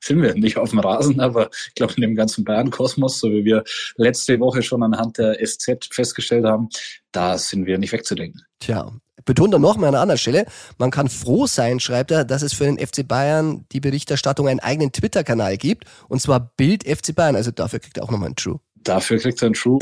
sind 0.00 0.20
wir 0.22 0.34
nicht 0.34 0.56
auf 0.58 0.70
dem 0.70 0.78
Rasen, 0.78 1.20
aber 1.20 1.50
ich 1.68 1.74
glaube 1.74 1.94
in 1.94 2.02
dem 2.02 2.14
ganzen 2.14 2.44
Bayern-Kosmos, 2.44 3.18
so 3.18 3.30
wie 3.30 3.44
wir 3.44 3.64
letzte 3.96 4.38
Woche 4.40 4.62
schon 4.62 4.82
anhand 4.82 5.18
der 5.18 5.38
SZ 5.44 5.88
festgestellt 5.90 6.44
haben, 6.44 6.68
da 7.12 7.38
sind 7.38 7.66
wir 7.66 7.78
nicht 7.78 7.92
wegzudenken. 7.92 8.42
Tja, 8.60 8.92
betont 9.24 9.54
er 9.54 9.58
nochmal 9.58 9.88
an 9.88 9.94
einer 9.94 10.02
anderen 10.02 10.18
Stelle, 10.18 10.44
man 10.78 10.90
kann 10.90 11.08
froh 11.08 11.46
sein, 11.46 11.80
schreibt 11.80 12.10
er, 12.10 12.24
dass 12.24 12.42
es 12.42 12.52
für 12.52 12.64
den 12.64 12.78
FC 12.78 13.06
Bayern 13.06 13.64
die 13.72 13.80
Berichterstattung 13.80 14.48
einen 14.48 14.60
eigenen 14.60 14.92
Twitter-Kanal 14.92 15.56
gibt, 15.56 15.84
und 16.08 16.20
zwar 16.20 16.52
Bild 16.56 16.84
FC 16.86 17.14
Bayern, 17.14 17.36
also 17.36 17.50
dafür 17.50 17.78
kriegt 17.78 17.96
er 17.96 18.04
auch 18.04 18.10
nochmal 18.10 18.30
ein 18.30 18.36
True. 18.36 18.60
Dafür 18.76 19.18
kriegt 19.18 19.40
er 19.42 19.48
ein 19.48 19.54
True. 19.54 19.78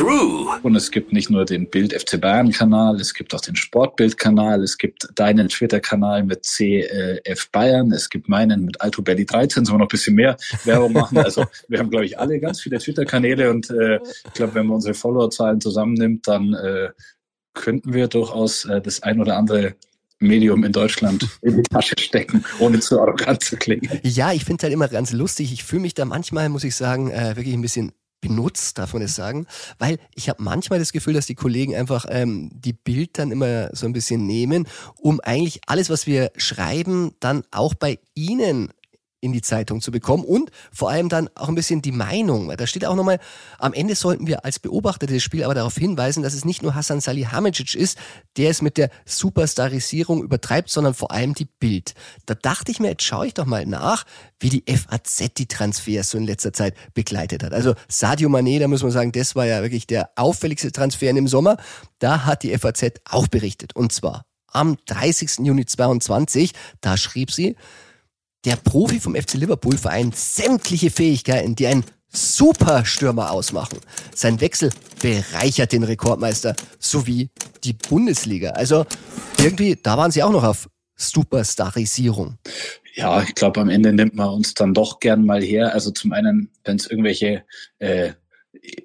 True. 0.00 0.58
Und 0.62 0.76
es 0.76 0.90
gibt 0.90 1.12
nicht 1.12 1.28
nur 1.28 1.44
den 1.44 1.68
Bild 1.68 1.92
FC 1.92 2.18
Bayern 2.18 2.50
Kanal, 2.52 2.98
es 3.00 3.12
gibt 3.12 3.34
auch 3.34 3.40
den 3.42 3.54
Sportbild 3.54 4.16
Kanal, 4.16 4.62
es 4.62 4.78
gibt 4.78 5.08
deinen 5.14 5.48
Twitter 5.48 5.78
Kanal 5.78 6.24
mit 6.24 6.46
CF 6.46 7.50
Bayern, 7.52 7.92
es 7.92 8.08
gibt 8.08 8.26
meinen 8.26 8.64
mit 8.64 8.80
Alto 8.80 9.02
Belly 9.02 9.26
13, 9.26 9.66
sollen 9.66 9.74
wir 9.74 9.78
noch 9.80 9.86
ein 9.86 9.88
bisschen 9.88 10.14
mehr 10.14 10.38
Werbung 10.64 10.94
machen. 10.94 11.18
Also 11.18 11.44
wir 11.68 11.78
haben, 11.78 11.90
glaube 11.90 12.06
ich, 12.06 12.18
alle 12.18 12.40
ganz 12.40 12.62
viele 12.62 12.78
Twitter 12.78 13.04
Kanäle 13.04 13.50
und 13.50 13.68
äh, 13.70 13.96
ich 14.26 14.32
glaube, 14.32 14.54
wenn 14.54 14.66
man 14.66 14.76
unsere 14.76 14.94
Followerzahlen 14.94 15.60
zusammennimmt, 15.60 16.26
dann 16.26 16.54
äh, 16.54 16.88
könnten 17.52 17.92
wir 17.92 18.08
durchaus 18.08 18.64
äh, 18.64 18.80
das 18.80 19.02
ein 19.02 19.20
oder 19.20 19.36
andere 19.36 19.74
Medium 20.18 20.64
in 20.64 20.72
Deutschland 20.72 21.26
in 21.42 21.56
die 21.56 21.62
Tasche 21.62 21.94
stecken, 21.98 22.44
ohne 22.58 22.80
zu 22.80 23.00
arrogant 23.00 23.42
zu 23.42 23.56
klingen. 23.56 24.00
Ja, 24.02 24.32
ich 24.32 24.44
finde 24.44 24.62
halt 24.62 24.72
immer 24.72 24.88
ganz 24.88 25.12
lustig. 25.12 25.52
Ich 25.52 25.64
fühle 25.64 25.82
mich 25.82 25.94
da 25.94 26.06
manchmal, 26.06 26.48
muss 26.48 26.64
ich 26.64 26.74
sagen, 26.74 27.10
äh, 27.10 27.36
wirklich 27.36 27.54
ein 27.54 27.62
bisschen 27.62 27.92
benutzt, 28.20 28.78
darf 28.78 28.92
man 28.92 29.02
das 29.02 29.14
sagen, 29.14 29.46
weil 29.78 29.98
ich 30.14 30.28
habe 30.28 30.42
manchmal 30.42 30.78
das 30.78 30.92
Gefühl, 30.92 31.14
dass 31.14 31.26
die 31.26 31.34
Kollegen 31.34 31.74
einfach 31.74 32.06
ähm, 32.08 32.50
die 32.52 32.72
Bild 32.72 33.18
dann 33.18 33.30
immer 33.30 33.74
so 33.74 33.86
ein 33.86 33.92
bisschen 33.92 34.26
nehmen, 34.26 34.66
um 34.98 35.20
eigentlich 35.20 35.60
alles, 35.66 35.90
was 35.90 36.06
wir 36.06 36.30
schreiben, 36.36 37.14
dann 37.20 37.42
auch 37.50 37.74
bei 37.74 37.98
ihnen 38.14 38.72
in 39.20 39.32
die 39.32 39.42
Zeitung 39.42 39.80
zu 39.80 39.90
bekommen 39.90 40.24
und 40.24 40.50
vor 40.72 40.90
allem 40.90 41.08
dann 41.08 41.28
auch 41.34 41.48
ein 41.48 41.54
bisschen 41.54 41.82
die 41.82 41.92
Meinung. 41.92 42.54
Da 42.56 42.66
steht 42.66 42.84
auch 42.84 42.94
nochmal, 42.94 43.18
am 43.58 43.72
Ende 43.72 43.94
sollten 43.94 44.26
wir 44.26 44.44
als 44.44 44.58
Beobachter 44.58 45.06
des 45.06 45.22
Spiels 45.22 45.44
aber 45.44 45.54
darauf 45.54 45.76
hinweisen, 45.76 46.22
dass 46.22 46.34
es 46.34 46.44
nicht 46.44 46.62
nur 46.62 46.74
Hassan 46.74 47.00
Salihamidzic 47.00 47.74
ist, 47.74 47.98
der 48.36 48.50
es 48.50 48.62
mit 48.62 48.76
der 48.76 48.90
Superstarisierung 49.04 50.22
übertreibt, 50.22 50.70
sondern 50.70 50.94
vor 50.94 51.10
allem 51.10 51.34
die 51.34 51.44
Bild. 51.44 51.94
Da 52.26 52.34
dachte 52.34 52.72
ich 52.72 52.80
mir, 52.80 52.88
jetzt 52.88 53.04
schaue 53.04 53.26
ich 53.26 53.34
doch 53.34 53.46
mal 53.46 53.66
nach, 53.66 54.04
wie 54.38 54.48
die 54.48 54.64
FAZ 54.66 55.34
die 55.36 55.46
Transfers 55.46 56.10
so 56.10 56.18
in 56.18 56.24
letzter 56.24 56.52
Zeit 56.52 56.74
begleitet 56.94 57.42
hat. 57.42 57.52
Also 57.52 57.74
Sadio 57.88 58.28
Mané, 58.28 58.58
da 58.58 58.68
muss 58.68 58.82
man 58.82 58.90
sagen, 58.90 59.12
das 59.12 59.36
war 59.36 59.46
ja 59.46 59.62
wirklich 59.62 59.86
der 59.86 60.10
auffälligste 60.16 60.72
Transfer 60.72 61.10
im 61.10 61.28
Sommer. 61.28 61.56
Da 61.98 62.24
hat 62.24 62.42
die 62.42 62.56
FAZ 62.56 62.92
auch 63.04 63.28
berichtet. 63.28 63.76
Und 63.76 63.92
zwar 63.92 64.24
am 64.52 64.76
30. 64.86 65.40
Juni 65.40 65.66
22, 65.66 66.52
da 66.80 66.96
schrieb 66.96 67.30
sie, 67.30 67.56
der 68.44 68.56
Profi 68.56 69.00
vom 69.00 69.14
FC 69.14 69.34
Liverpool 69.34 69.76
vereint 69.76 70.16
sämtliche 70.16 70.90
Fähigkeiten, 70.90 71.56
die 71.56 71.66
einen 71.66 71.84
Superstürmer 72.12 73.30
ausmachen. 73.30 73.78
Sein 74.14 74.40
Wechsel 74.40 74.70
bereichert 75.00 75.72
den 75.72 75.84
Rekordmeister 75.84 76.56
sowie 76.78 77.30
die 77.62 77.74
Bundesliga. 77.74 78.50
Also 78.50 78.84
irgendwie, 79.38 79.78
da 79.80 79.96
waren 79.96 80.10
sie 80.10 80.22
auch 80.22 80.32
noch 80.32 80.44
auf 80.44 80.68
Superstarisierung? 81.00 82.38
Ja, 82.94 83.22
ich 83.22 83.34
glaube, 83.34 83.60
am 83.60 83.70
Ende 83.70 83.92
nimmt 83.92 84.14
man 84.14 84.28
uns 84.28 84.54
dann 84.54 84.74
doch 84.74 85.00
gern 85.00 85.24
mal 85.24 85.42
her. 85.42 85.72
Also 85.72 85.90
zum 85.90 86.12
einen, 86.12 86.50
wenn 86.64 86.76
es 86.76 86.86
irgendwelche 86.86 87.44
äh, 87.78 88.12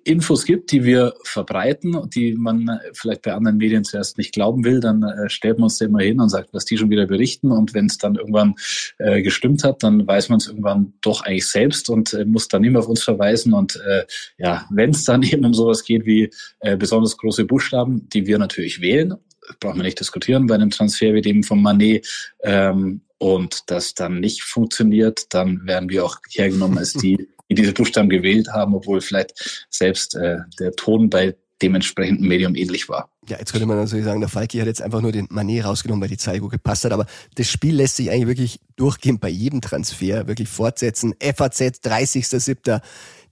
Infos 0.03 0.45
gibt, 0.45 0.71
die 0.71 0.83
wir 0.83 1.15
verbreiten, 1.23 2.09
die 2.13 2.35
man 2.35 2.79
vielleicht 2.93 3.23
bei 3.23 3.33
anderen 3.33 3.57
Medien 3.57 3.83
zuerst 3.83 4.17
nicht 4.17 4.33
glauben 4.33 4.63
will, 4.63 4.79
dann 4.79 5.01
äh, 5.01 5.27
stellt 5.27 5.57
man 5.57 5.65
uns 5.65 5.81
immer 5.81 6.01
hin 6.01 6.19
und 6.19 6.29
sagt, 6.29 6.53
was 6.53 6.65
die 6.65 6.77
schon 6.77 6.91
wieder 6.91 7.07
berichten. 7.07 7.51
Und 7.51 7.73
wenn 7.73 7.87
es 7.87 7.97
dann 7.97 8.15
irgendwann 8.15 8.55
äh, 8.99 9.23
gestimmt 9.23 9.63
hat, 9.63 9.81
dann 9.81 10.05
weiß 10.05 10.29
man 10.29 10.37
es 10.37 10.47
irgendwann 10.47 10.93
doch 11.01 11.21
eigentlich 11.21 11.47
selbst 11.47 11.89
und 11.89 12.13
äh, 12.13 12.25
muss 12.25 12.47
dann 12.47 12.63
immer 12.63 12.79
auf 12.79 12.87
uns 12.87 13.03
verweisen. 13.03 13.53
Und 13.53 13.75
äh, 13.87 14.05
ja, 14.37 14.67
wenn 14.69 14.91
es 14.91 15.03
dann 15.03 15.23
eben 15.23 15.45
um 15.45 15.53
sowas 15.53 15.83
geht 15.83 16.05
wie 16.05 16.29
äh, 16.59 16.77
besonders 16.77 17.17
große 17.17 17.45
Buchstaben, 17.45 18.07
die 18.09 18.27
wir 18.27 18.37
natürlich 18.37 18.81
wählen, 18.81 19.15
brauchen 19.59 19.77
wir 19.77 19.83
nicht 19.83 19.99
diskutieren 19.99 20.45
bei 20.45 20.55
einem 20.55 20.69
Transfer 20.69 21.13
wie 21.13 21.21
dem 21.21 21.43
von 21.43 21.61
Manet, 21.61 22.07
ähm, 22.43 23.01
und 23.17 23.71
das 23.71 23.93
dann 23.93 24.19
nicht 24.19 24.43
funktioniert, 24.43 25.33
dann 25.33 25.65
werden 25.65 25.89
wir 25.89 26.03
auch 26.03 26.17
hergenommen 26.29 26.77
als 26.77 26.93
die 26.93 27.29
die 27.49 27.55
diese 27.55 27.73
Buchstaben 27.73 28.09
gewählt 28.09 28.47
haben, 28.51 28.73
obwohl 28.73 29.01
vielleicht 29.01 29.65
selbst 29.69 30.15
äh, 30.15 30.37
der 30.59 30.71
Ton 30.73 31.09
bei 31.09 31.35
dem 31.61 31.75
entsprechenden 31.75 32.27
Medium 32.27 32.55
ähnlich 32.55 32.89
war. 32.89 33.09
Ja, 33.29 33.39
jetzt 33.39 33.51
könnte 33.51 33.65
man 33.65 33.77
natürlich 33.77 34.05
sagen, 34.05 34.19
der 34.19 34.29
Falki 34.29 34.59
hat 34.59 34.67
jetzt 34.67 34.81
einfach 34.81 35.01
nur 35.01 35.11
den 35.11 35.27
Manet 35.29 35.63
rausgenommen, 35.63 36.01
weil 36.01 36.09
die 36.09 36.17
Zahl 36.17 36.39
gut 36.39 36.51
gepasst 36.51 36.85
hat, 36.85 36.91
aber 36.91 37.05
das 37.35 37.49
Spiel 37.49 37.75
lässt 37.75 37.95
sich 37.95 38.11
eigentlich 38.11 38.27
wirklich 38.27 38.59
durchgehend 38.75 39.21
bei 39.21 39.29
jedem 39.29 39.61
Transfer 39.61 40.27
wirklich 40.27 40.49
fortsetzen. 40.49 41.15
FAZ 41.19 41.61
30.07. 41.61 42.81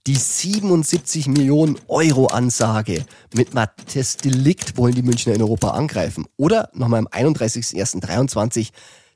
Die 0.06 0.16
77 0.16 1.28
Millionen 1.28 1.78
Euro 1.88 2.26
Ansage 2.26 3.06
mit 3.34 3.54
Matthias 3.54 4.18
Delikt 4.18 4.76
wollen 4.76 4.94
die 4.94 5.02
Münchner 5.02 5.34
in 5.34 5.40
Europa 5.40 5.70
angreifen. 5.70 6.26
Oder 6.36 6.70
nochmal 6.74 7.00
am 7.00 7.06
31.01.23 7.06 8.68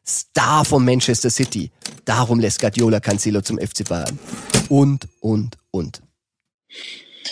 Star 0.06 0.64
von 0.64 0.84
Manchester 0.84 1.30
City. 1.30 1.70
Darum 2.04 2.40
lässt 2.40 2.60
Guardiola 2.60 3.00
Cancelo 3.00 3.40
zum 3.40 3.58
FC 3.58 3.88
Bayern. 3.88 4.18
Und, 4.68 5.08
und, 5.20 5.56
und. 5.70 6.02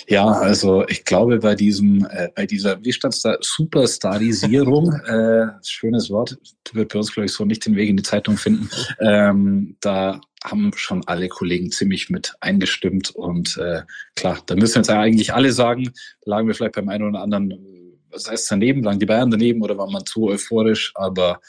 Ja, 0.09 0.27
also 0.27 0.87
ich 0.89 1.05
glaube 1.05 1.39
bei 1.39 1.55
diesem, 1.55 2.07
äh, 2.11 2.29
bei 2.35 2.47
dieser, 2.47 2.83
wie 2.85 2.93
stand 2.93 3.19
da, 3.25 3.37
Superstarisierung, 3.41 4.93
äh, 5.07 5.47
schönes 5.65 6.11
Wort, 6.11 6.37
wird 6.73 6.93
bei 6.93 6.99
uns, 6.99 7.13
glaube 7.13 7.27
ich, 7.27 7.33
so 7.33 7.45
nicht 7.45 7.67
den 7.67 7.77
Weg 7.77 7.89
in 7.89 7.97
die 7.97 8.03
Zeitung 8.03 8.37
finden. 8.37 8.69
Ähm, 9.01 9.77
da 9.81 10.21
haben 10.45 10.71
schon 10.77 11.03
alle 11.07 11.29
Kollegen 11.29 11.73
ziemlich 11.73 12.09
mit 12.09 12.35
eingestimmt 12.41 13.11
und 13.11 13.57
äh, 13.57 13.83
klar, 14.15 14.39
da 14.47 14.55
müssen 14.55 14.79
jetzt 14.79 14.91
eigentlich 14.91 15.35
alle 15.35 15.53
sagen, 15.53 15.93
lagen 16.25 16.47
wir 16.47 16.55
vielleicht 16.55 16.77
beim 16.77 16.89
einen 16.89 17.09
oder 17.09 17.23
anderen 17.23 17.86
was 18.17 18.31
heißt 18.31 18.51
daneben, 18.51 18.83
lagen 18.83 18.99
die 18.99 19.07
Bayern 19.07 19.31
daneben 19.31 19.63
oder 19.63 19.77
war 19.77 19.91
man 19.91 20.05
zu 20.05 20.29
euphorisch? 20.29 20.93
Aber 20.95 21.41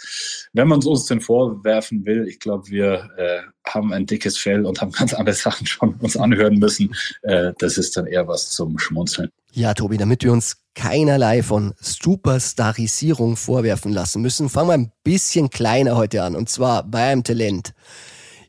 wenn 0.54 0.68
man 0.68 0.80
es 0.80 0.86
uns 0.86 1.06
denn 1.06 1.22
vorwerfen 1.22 2.06
will, 2.06 2.28
ich 2.28 2.40
glaube, 2.40 2.68
wir 2.68 3.10
äh, 3.18 3.42
haben 3.68 3.94
ein 3.94 4.06
dickes 4.06 4.38
Fell 4.38 4.66
und 4.66 4.82
haben 4.82 4.92
ganz 4.92 5.14
andere 5.14 5.36
Sachen 5.36 5.66
schon 5.66 5.96
uns 5.96 6.18
anhören 6.18 6.60
müssen. 6.60 6.94
Äh, 7.24 7.54
das 7.60 7.78
ist 7.78 7.98
dann 7.98 8.06
eher 8.06 8.28
was 8.28 8.50
zum 8.52 8.78
Schmunzeln. 8.78 9.30
Ja, 9.54 9.74
Tobi, 9.74 9.98
damit 9.98 10.24
wir 10.24 10.32
uns 10.32 10.58
keinerlei 10.76 11.42
von 11.42 11.74
Superstarisierung 11.80 13.38
vorwerfen 13.38 13.92
lassen 13.92 14.22
müssen, 14.22 14.50
fangen 14.50 14.70
wir 14.70 14.74
ein 14.74 14.92
bisschen 15.04 15.50
kleiner 15.50 15.96
heute 15.96 16.22
an. 16.22 16.36
Und 16.36 16.50
zwar 16.50 16.84
bei 16.84 17.12
einem 17.12 17.24
Talent. 17.24 17.74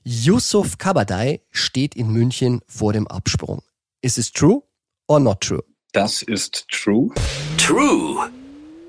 Yusuf 0.05 0.79
Kabadai 0.79 1.41
steht 1.51 1.95
in 1.95 2.11
München 2.11 2.61
vor 2.67 2.93
dem 2.93 3.07
Absprung. 3.07 3.63
Is 4.03 4.19
it 4.19 4.35
true 4.35 4.63
or 5.07 5.21
not 5.21 5.41
true? 5.41 5.63
Das 5.93 6.23
ist 6.23 6.69
true. 6.69 7.11
True. 7.69 8.31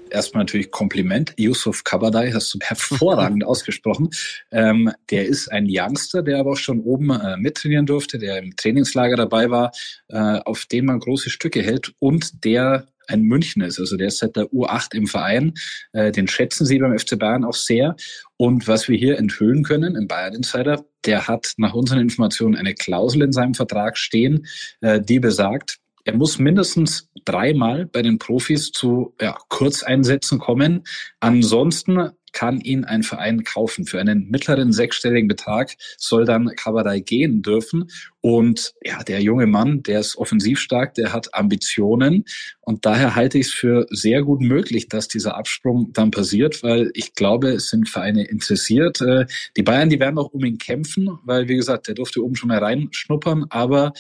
Erstmal 0.10 0.44
natürlich 0.44 0.72
Kompliment. 0.72 1.34
Yusuf 1.36 1.84
Kabadai 1.84 2.32
hast 2.32 2.54
du 2.54 2.60
hervorragend 2.62 3.44
ausgesprochen. 3.46 4.10
Ähm, 4.54 4.90
der 5.10 5.26
ist 5.26 5.52
ein 5.52 5.68
Youngster, 5.70 6.24
der 6.24 6.40
aber 6.40 6.52
auch 6.52 6.58
schon 6.58 6.80
oben 6.80 7.10
äh, 7.10 7.36
mittrainieren 7.36 7.86
durfte, 7.86 8.18
der 8.18 8.38
im 8.38 8.56
Trainingslager 8.56 9.18
dabei 9.18 9.50
war, 9.50 9.74
äh, 10.08 10.40
auf 10.46 10.66
den 10.66 10.86
man 10.86 11.02
große 11.02 11.30
Stücke 11.30 11.62
hält 11.62 11.92
und 12.00 12.46
der 12.46 12.88
ein 13.10 13.24
Münchner 13.24 13.68
ist. 13.68 13.82
Also 13.82 13.98
der 13.98 14.08
ist 14.08 14.20
seit 14.20 14.38
der 14.38 14.46
U8 14.46 14.96
im 14.96 15.08
Verein. 15.08 15.56
Äh, 15.92 16.14
den 16.14 16.30
schätzen 16.30 16.66
sie 16.66 16.80
beim 16.80 16.98
FC 16.98 17.20
Bayern 17.20 17.44
auch 17.44 17.56
sehr. 17.56 17.98
Und 18.38 18.70
was 18.70 18.88
wir 18.88 18.98
hier 18.98 19.18
enthüllen 19.18 19.64
können 19.64 19.98
im 19.98 20.08
Bayern 20.08 20.36
Insider, 20.36 20.86
der 21.06 21.28
hat 21.28 21.52
nach 21.58 21.74
unseren 21.74 22.00
Informationen 22.00 22.56
eine 22.56 22.76
Klausel 22.76 23.24
in 23.24 23.34
seinem 23.34 23.56
Vertrag 23.56 23.98
stehen, 23.98 24.48
äh, 24.80 25.02
die 25.02 25.20
besagt, 25.20 25.80
er 26.10 26.18
muss 26.18 26.40
mindestens 26.40 27.08
dreimal 27.24 27.86
bei 27.86 28.02
den 28.02 28.18
Profis 28.18 28.72
zu 28.72 29.14
ja, 29.22 29.38
Kurzeinsätzen 29.48 30.40
kommen. 30.40 30.84
Ansonsten 31.20 32.10
kann 32.32 32.62
ihn 32.62 32.84
ein 32.84 33.04
Verein 33.04 33.44
kaufen. 33.44 33.86
Für 33.86 34.00
einen 34.00 34.28
mittleren 34.30 34.72
sechsstelligen 34.72 35.28
Betrag 35.28 35.76
soll 35.98 36.26
dann 36.26 36.48
Kabadai 36.56 37.00
gehen 37.00 37.44
dürfen. 37.44 37.92
Und 38.22 38.74
ja, 38.84 39.04
der 39.04 39.22
junge 39.22 39.46
Mann, 39.46 39.84
der 39.84 40.00
ist 40.00 40.16
offensiv 40.16 40.60
stark, 40.60 40.96
der 40.96 41.14
hat 41.14 41.36
Ambitionen. 41.36 42.26
Und 42.62 42.88
daher 42.88 43.16
halte 43.16 43.38
ich 43.38 43.48
es 43.48 43.54
für 43.54 43.86
sehr 43.92 44.24
gut 44.24 44.42
möglich, 44.42 44.88
dass 44.88 45.08
dieser 45.08 45.38
Absprung 45.38 45.94
dann 45.94 46.10
passiert, 46.10 46.64
weil 46.64 46.90
ich 46.96 47.14
glaube, 47.14 47.50
es 47.50 47.70
sind 47.70 47.88
Vereine 47.88 48.26
interessiert. 48.26 49.00
Äh, 49.02 49.28
die 49.58 49.64
Bayern, 49.64 49.90
die 49.90 50.00
werden 50.00 50.18
auch 50.18 50.32
um 50.32 50.44
ihn 50.44 50.58
kämpfen, 50.58 51.20
weil, 51.24 51.48
wie 51.48 51.56
gesagt, 51.56 51.88
der 51.88 51.96
durfte 51.96 52.24
oben 52.24 52.36
schon 52.36 52.50
mal 52.50 52.58
reinschnuppern. 52.58 53.46
Aber 53.50 53.94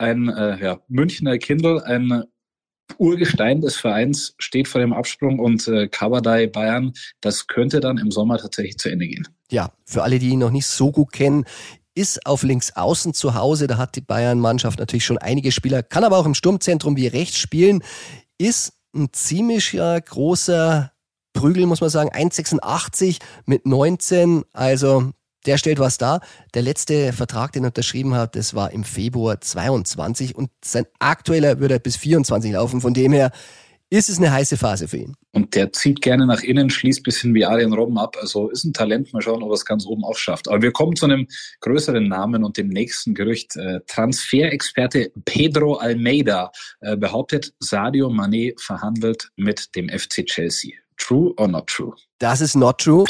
ein 0.00 0.28
äh, 0.28 0.62
ja, 0.62 0.80
Münchner 0.88 1.38
Kindle, 1.38 1.84
ein 1.84 2.24
Urgestein 2.98 3.60
des 3.60 3.76
Vereins 3.76 4.34
steht 4.38 4.66
vor 4.66 4.80
dem 4.80 4.92
Absprung 4.92 5.38
und 5.38 5.68
äh, 5.68 5.88
Kabadai 5.88 6.48
Bayern, 6.48 6.92
das 7.20 7.46
könnte 7.46 7.80
dann 7.80 7.98
im 7.98 8.10
Sommer 8.10 8.38
tatsächlich 8.38 8.78
zu 8.78 8.88
Ende 8.88 9.06
gehen. 9.06 9.28
Ja, 9.50 9.72
für 9.84 10.02
alle, 10.02 10.18
die 10.18 10.30
ihn 10.30 10.40
noch 10.40 10.50
nicht 10.50 10.66
so 10.66 10.90
gut 10.90 11.12
kennen, 11.12 11.44
ist 11.94 12.26
auf 12.26 12.42
links 12.42 12.76
außen 12.76 13.14
zu 13.14 13.34
Hause. 13.34 13.66
Da 13.66 13.76
hat 13.76 13.96
die 13.96 14.00
Bayern-Mannschaft 14.00 14.78
natürlich 14.78 15.04
schon 15.04 15.18
einige 15.18 15.52
Spieler, 15.52 15.82
kann 15.82 16.04
aber 16.04 16.18
auch 16.18 16.26
im 16.26 16.34
Sturmzentrum 16.34 16.96
wie 16.96 17.06
rechts 17.06 17.38
spielen. 17.38 17.82
Ist 18.38 18.72
ein 18.94 19.12
ziemlich 19.12 19.72
ja, 19.72 19.98
großer 19.98 20.92
Prügel, 21.32 21.66
muss 21.66 21.80
man 21.80 21.90
sagen. 21.90 22.10
1,86 22.10 23.18
mit 23.44 23.66
19. 23.66 24.44
Also 24.52 25.12
der 25.46 25.58
stellt 25.58 25.78
was 25.78 25.98
dar. 25.98 26.20
Der 26.54 26.62
letzte 26.62 27.12
Vertrag, 27.12 27.52
den 27.52 27.64
er 27.64 27.68
unterschrieben 27.68 28.14
hat, 28.14 28.36
das 28.36 28.54
war 28.54 28.72
im 28.72 28.84
Februar 28.84 29.40
22 29.40 30.34
und 30.34 30.50
sein 30.64 30.86
aktueller 30.98 31.60
würde 31.60 31.80
bis 31.80 31.96
24 31.96 32.52
laufen. 32.52 32.80
Von 32.80 32.94
dem 32.94 33.12
her 33.12 33.30
ist 33.90 34.08
es 34.08 34.18
eine 34.18 34.30
heiße 34.30 34.56
Phase 34.56 34.86
für 34.86 34.98
ihn. 34.98 35.16
Und 35.32 35.54
der 35.56 35.72
zieht 35.72 36.00
gerne 36.00 36.24
nach 36.24 36.42
innen, 36.42 36.70
schließt 36.70 37.02
bisschen 37.02 37.34
wie 37.34 37.44
Arjen 37.44 37.72
Robben 37.72 37.98
ab. 37.98 38.16
Also 38.20 38.48
ist 38.48 38.64
ein 38.64 38.72
Talent. 38.72 39.12
Mal 39.12 39.20
schauen, 39.20 39.42
ob 39.42 39.50
er 39.50 39.54
es 39.54 39.64
ganz 39.64 39.84
oben 39.84 40.04
auch 40.04 40.16
schafft. 40.16 40.48
Aber 40.48 40.62
wir 40.62 40.72
kommen 40.72 40.94
zu 40.94 41.06
einem 41.06 41.26
größeren 41.60 42.06
Namen 42.06 42.44
und 42.44 42.56
dem 42.56 42.68
nächsten 42.68 43.14
Gerücht. 43.14 43.56
Äh, 43.56 43.80
Transferexperte 43.88 45.10
Pedro 45.24 45.74
Almeida 45.74 46.52
äh, 46.80 46.96
behauptet, 46.96 47.52
Sadio 47.58 48.08
Mané 48.08 48.54
verhandelt 48.60 49.28
mit 49.36 49.74
dem 49.74 49.88
FC 49.88 50.24
Chelsea. 50.24 50.70
True 50.96 51.32
or 51.36 51.48
not 51.48 51.66
true? 51.66 51.94
Das 52.18 52.40
ist 52.40 52.54
not 52.54 52.78
true. 52.78 53.04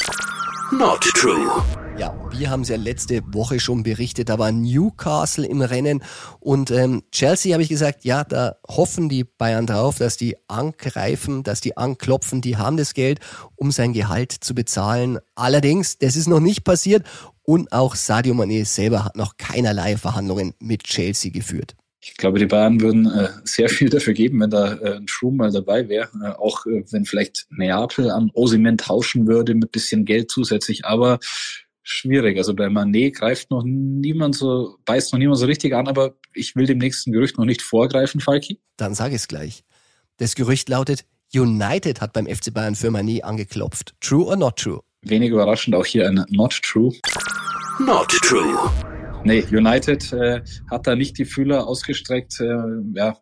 Not 0.71 1.01
true. 1.01 1.61
Ja, 1.97 2.15
wir 2.31 2.49
haben 2.49 2.61
es 2.61 2.69
ja 2.69 2.77
letzte 2.77 3.21
Woche 3.33 3.59
schon 3.59 3.83
berichtet, 3.83 4.29
da 4.29 4.39
war 4.39 4.51
Newcastle 4.51 5.45
im 5.45 5.61
Rennen 5.61 6.01
und 6.39 6.71
ähm, 6.71 7.03
Chelsea 7.11 7.53
habe 7.53 7.61
ich 7.61 7.69
gesagt, 7.69 8.05
ja, 8.05 8.23
da 8.23 8.55
hoffen 8.67 9.09
die 9.09 9.23
Bayern 9.23 9.67
drauf, 9.67 9.97
dass 9.97 10.17
die 10.17 10.35
angreifen, 10.47 11.43
dass 11.43 11.61
die 11.61 11.77
anklopfen, 11.77 12.41
die 12.41 12.57
haben 12.57 12.77
das 12.77 12.93
Geld, 12.93 13.19
um 13.55 13.71
sein 13.71 13.93
Gehalt 13.93 14.31
zu 14.31 14.55
bezahlen. 14.55 15.19
Allerdings, 15.35 15.97
das 15.97 16.15
ist 16.15 16.27
noch 16.27 16.39
nicht 16.39 16.63
passiert 16.63 17.05
und 17.43 17.71
auch 17.71 17.95
Sadio 17.95 18.33
Mané 18.33 18.65
selber 18.65 19.05
hat 19.05 19.15
noch 19.15 19.37
keinerlei 19.37 19.97
Verhandlungen 19.97 20.53
mit 20.59 20.83
Chelsea 20.83 21.31
geführt. 21.31 21.75
Ich 22.03 22.17
glaube, 22.17 22.39
die 22.39 22.47
Bayern 22.47 22.81
würden 22.81 23.05
äh, 23.05 23.29
sehr 23.43 23.69
viel 23.69 23.89
dafür 23.89 24.13
geben, 24.13 24.39
wenn 24.41 24.49
da 24.49 24.73
äh, 24.73 24.95
ein 24.95 25.07
Schrum 25.07 25.37
mal 25.37 25.51
dabei 25.51 25.87
wäre. 25.87 26.09
Äh, 26.23 26.29
auch 26.29 26.65
äh, 26.65 26.83
wenn 26.89 27.05
vielleicht 27.05 27.45
Neapel 27.51 28.09
an 28.09 28.31
Osimen 28.33 28.77
tauschen 28.79 29.27
würde 29.27 29.53
mit 29.53 29.71
bisschen 29.71 30.03
Geld 30.05 30.31
zusätzlich. 30.31 30.83
Aber 30.85 31.19
schwierig. 31.83 32.37
Also 32.37 32.53
bei 32.53 32.69
Manet 32.69 33.15
greift 33.15 33.51
noch 33.51 33.63
niemand 33.65 34.35
so, 34.35 34.77
beißt 34.85 35.13
noch 35.13 35.19
niemand 35.19 35.39
so 35.39 35.45
richtig 35.45 35.73
an, 35.73 35.87
aber 35.87 36.15
ich 36.33 36.55
will 36.55 36.65
dem 36.65 36.77
nächsten 36.77 37.11
Gerücht 37.11 37.37
noch 37.37 37.45
nicht 37.45 37.61
vorgreifen, 37.61 38.21
Falki. 38.21 38.59
Dann 38.77 38.93
sage 38.93 39.15
ich 39.15 39.21
es 39.21 39.27
gleich. 39.27 39.63
Das 40.17 40.35
Gerücht 40.35 40.69
lautet, 40.69 41.05
United 41.33 42.01
hat 42.01 42.13
beim 42.13 42.27
FC 42.27 42.53
Bayern 42.53 42.75
für 42.75 42.91
Manet 42.91 43.23
angeklopft. 43.23 43.95
True 44.01 44.25
or 44.25 44.35
not 44.35 44.57
true? 44.57 44.81
Wenig 45.03 45.31
überraschend 45.31 45.75
auch 45.75 45.85
hier 45.85 46.07
ein 46.07 46.25
Not 46.29 46.61
True. 46.61 46.93
Not 47.79 48.09
true. 48.09 48.69
Nee, 49.23 49.43
United 49.51 50.11
äh, 50.13 50.41
hat 50.71 50.87
da 50.87 50.95
nicht 50.95 51.17
die 51.19 51.25
Fühler 51.25 51.67
ausgestreckt. 51.67 52.39
Äh, 52.39 52.55
ja, 52.95 53.17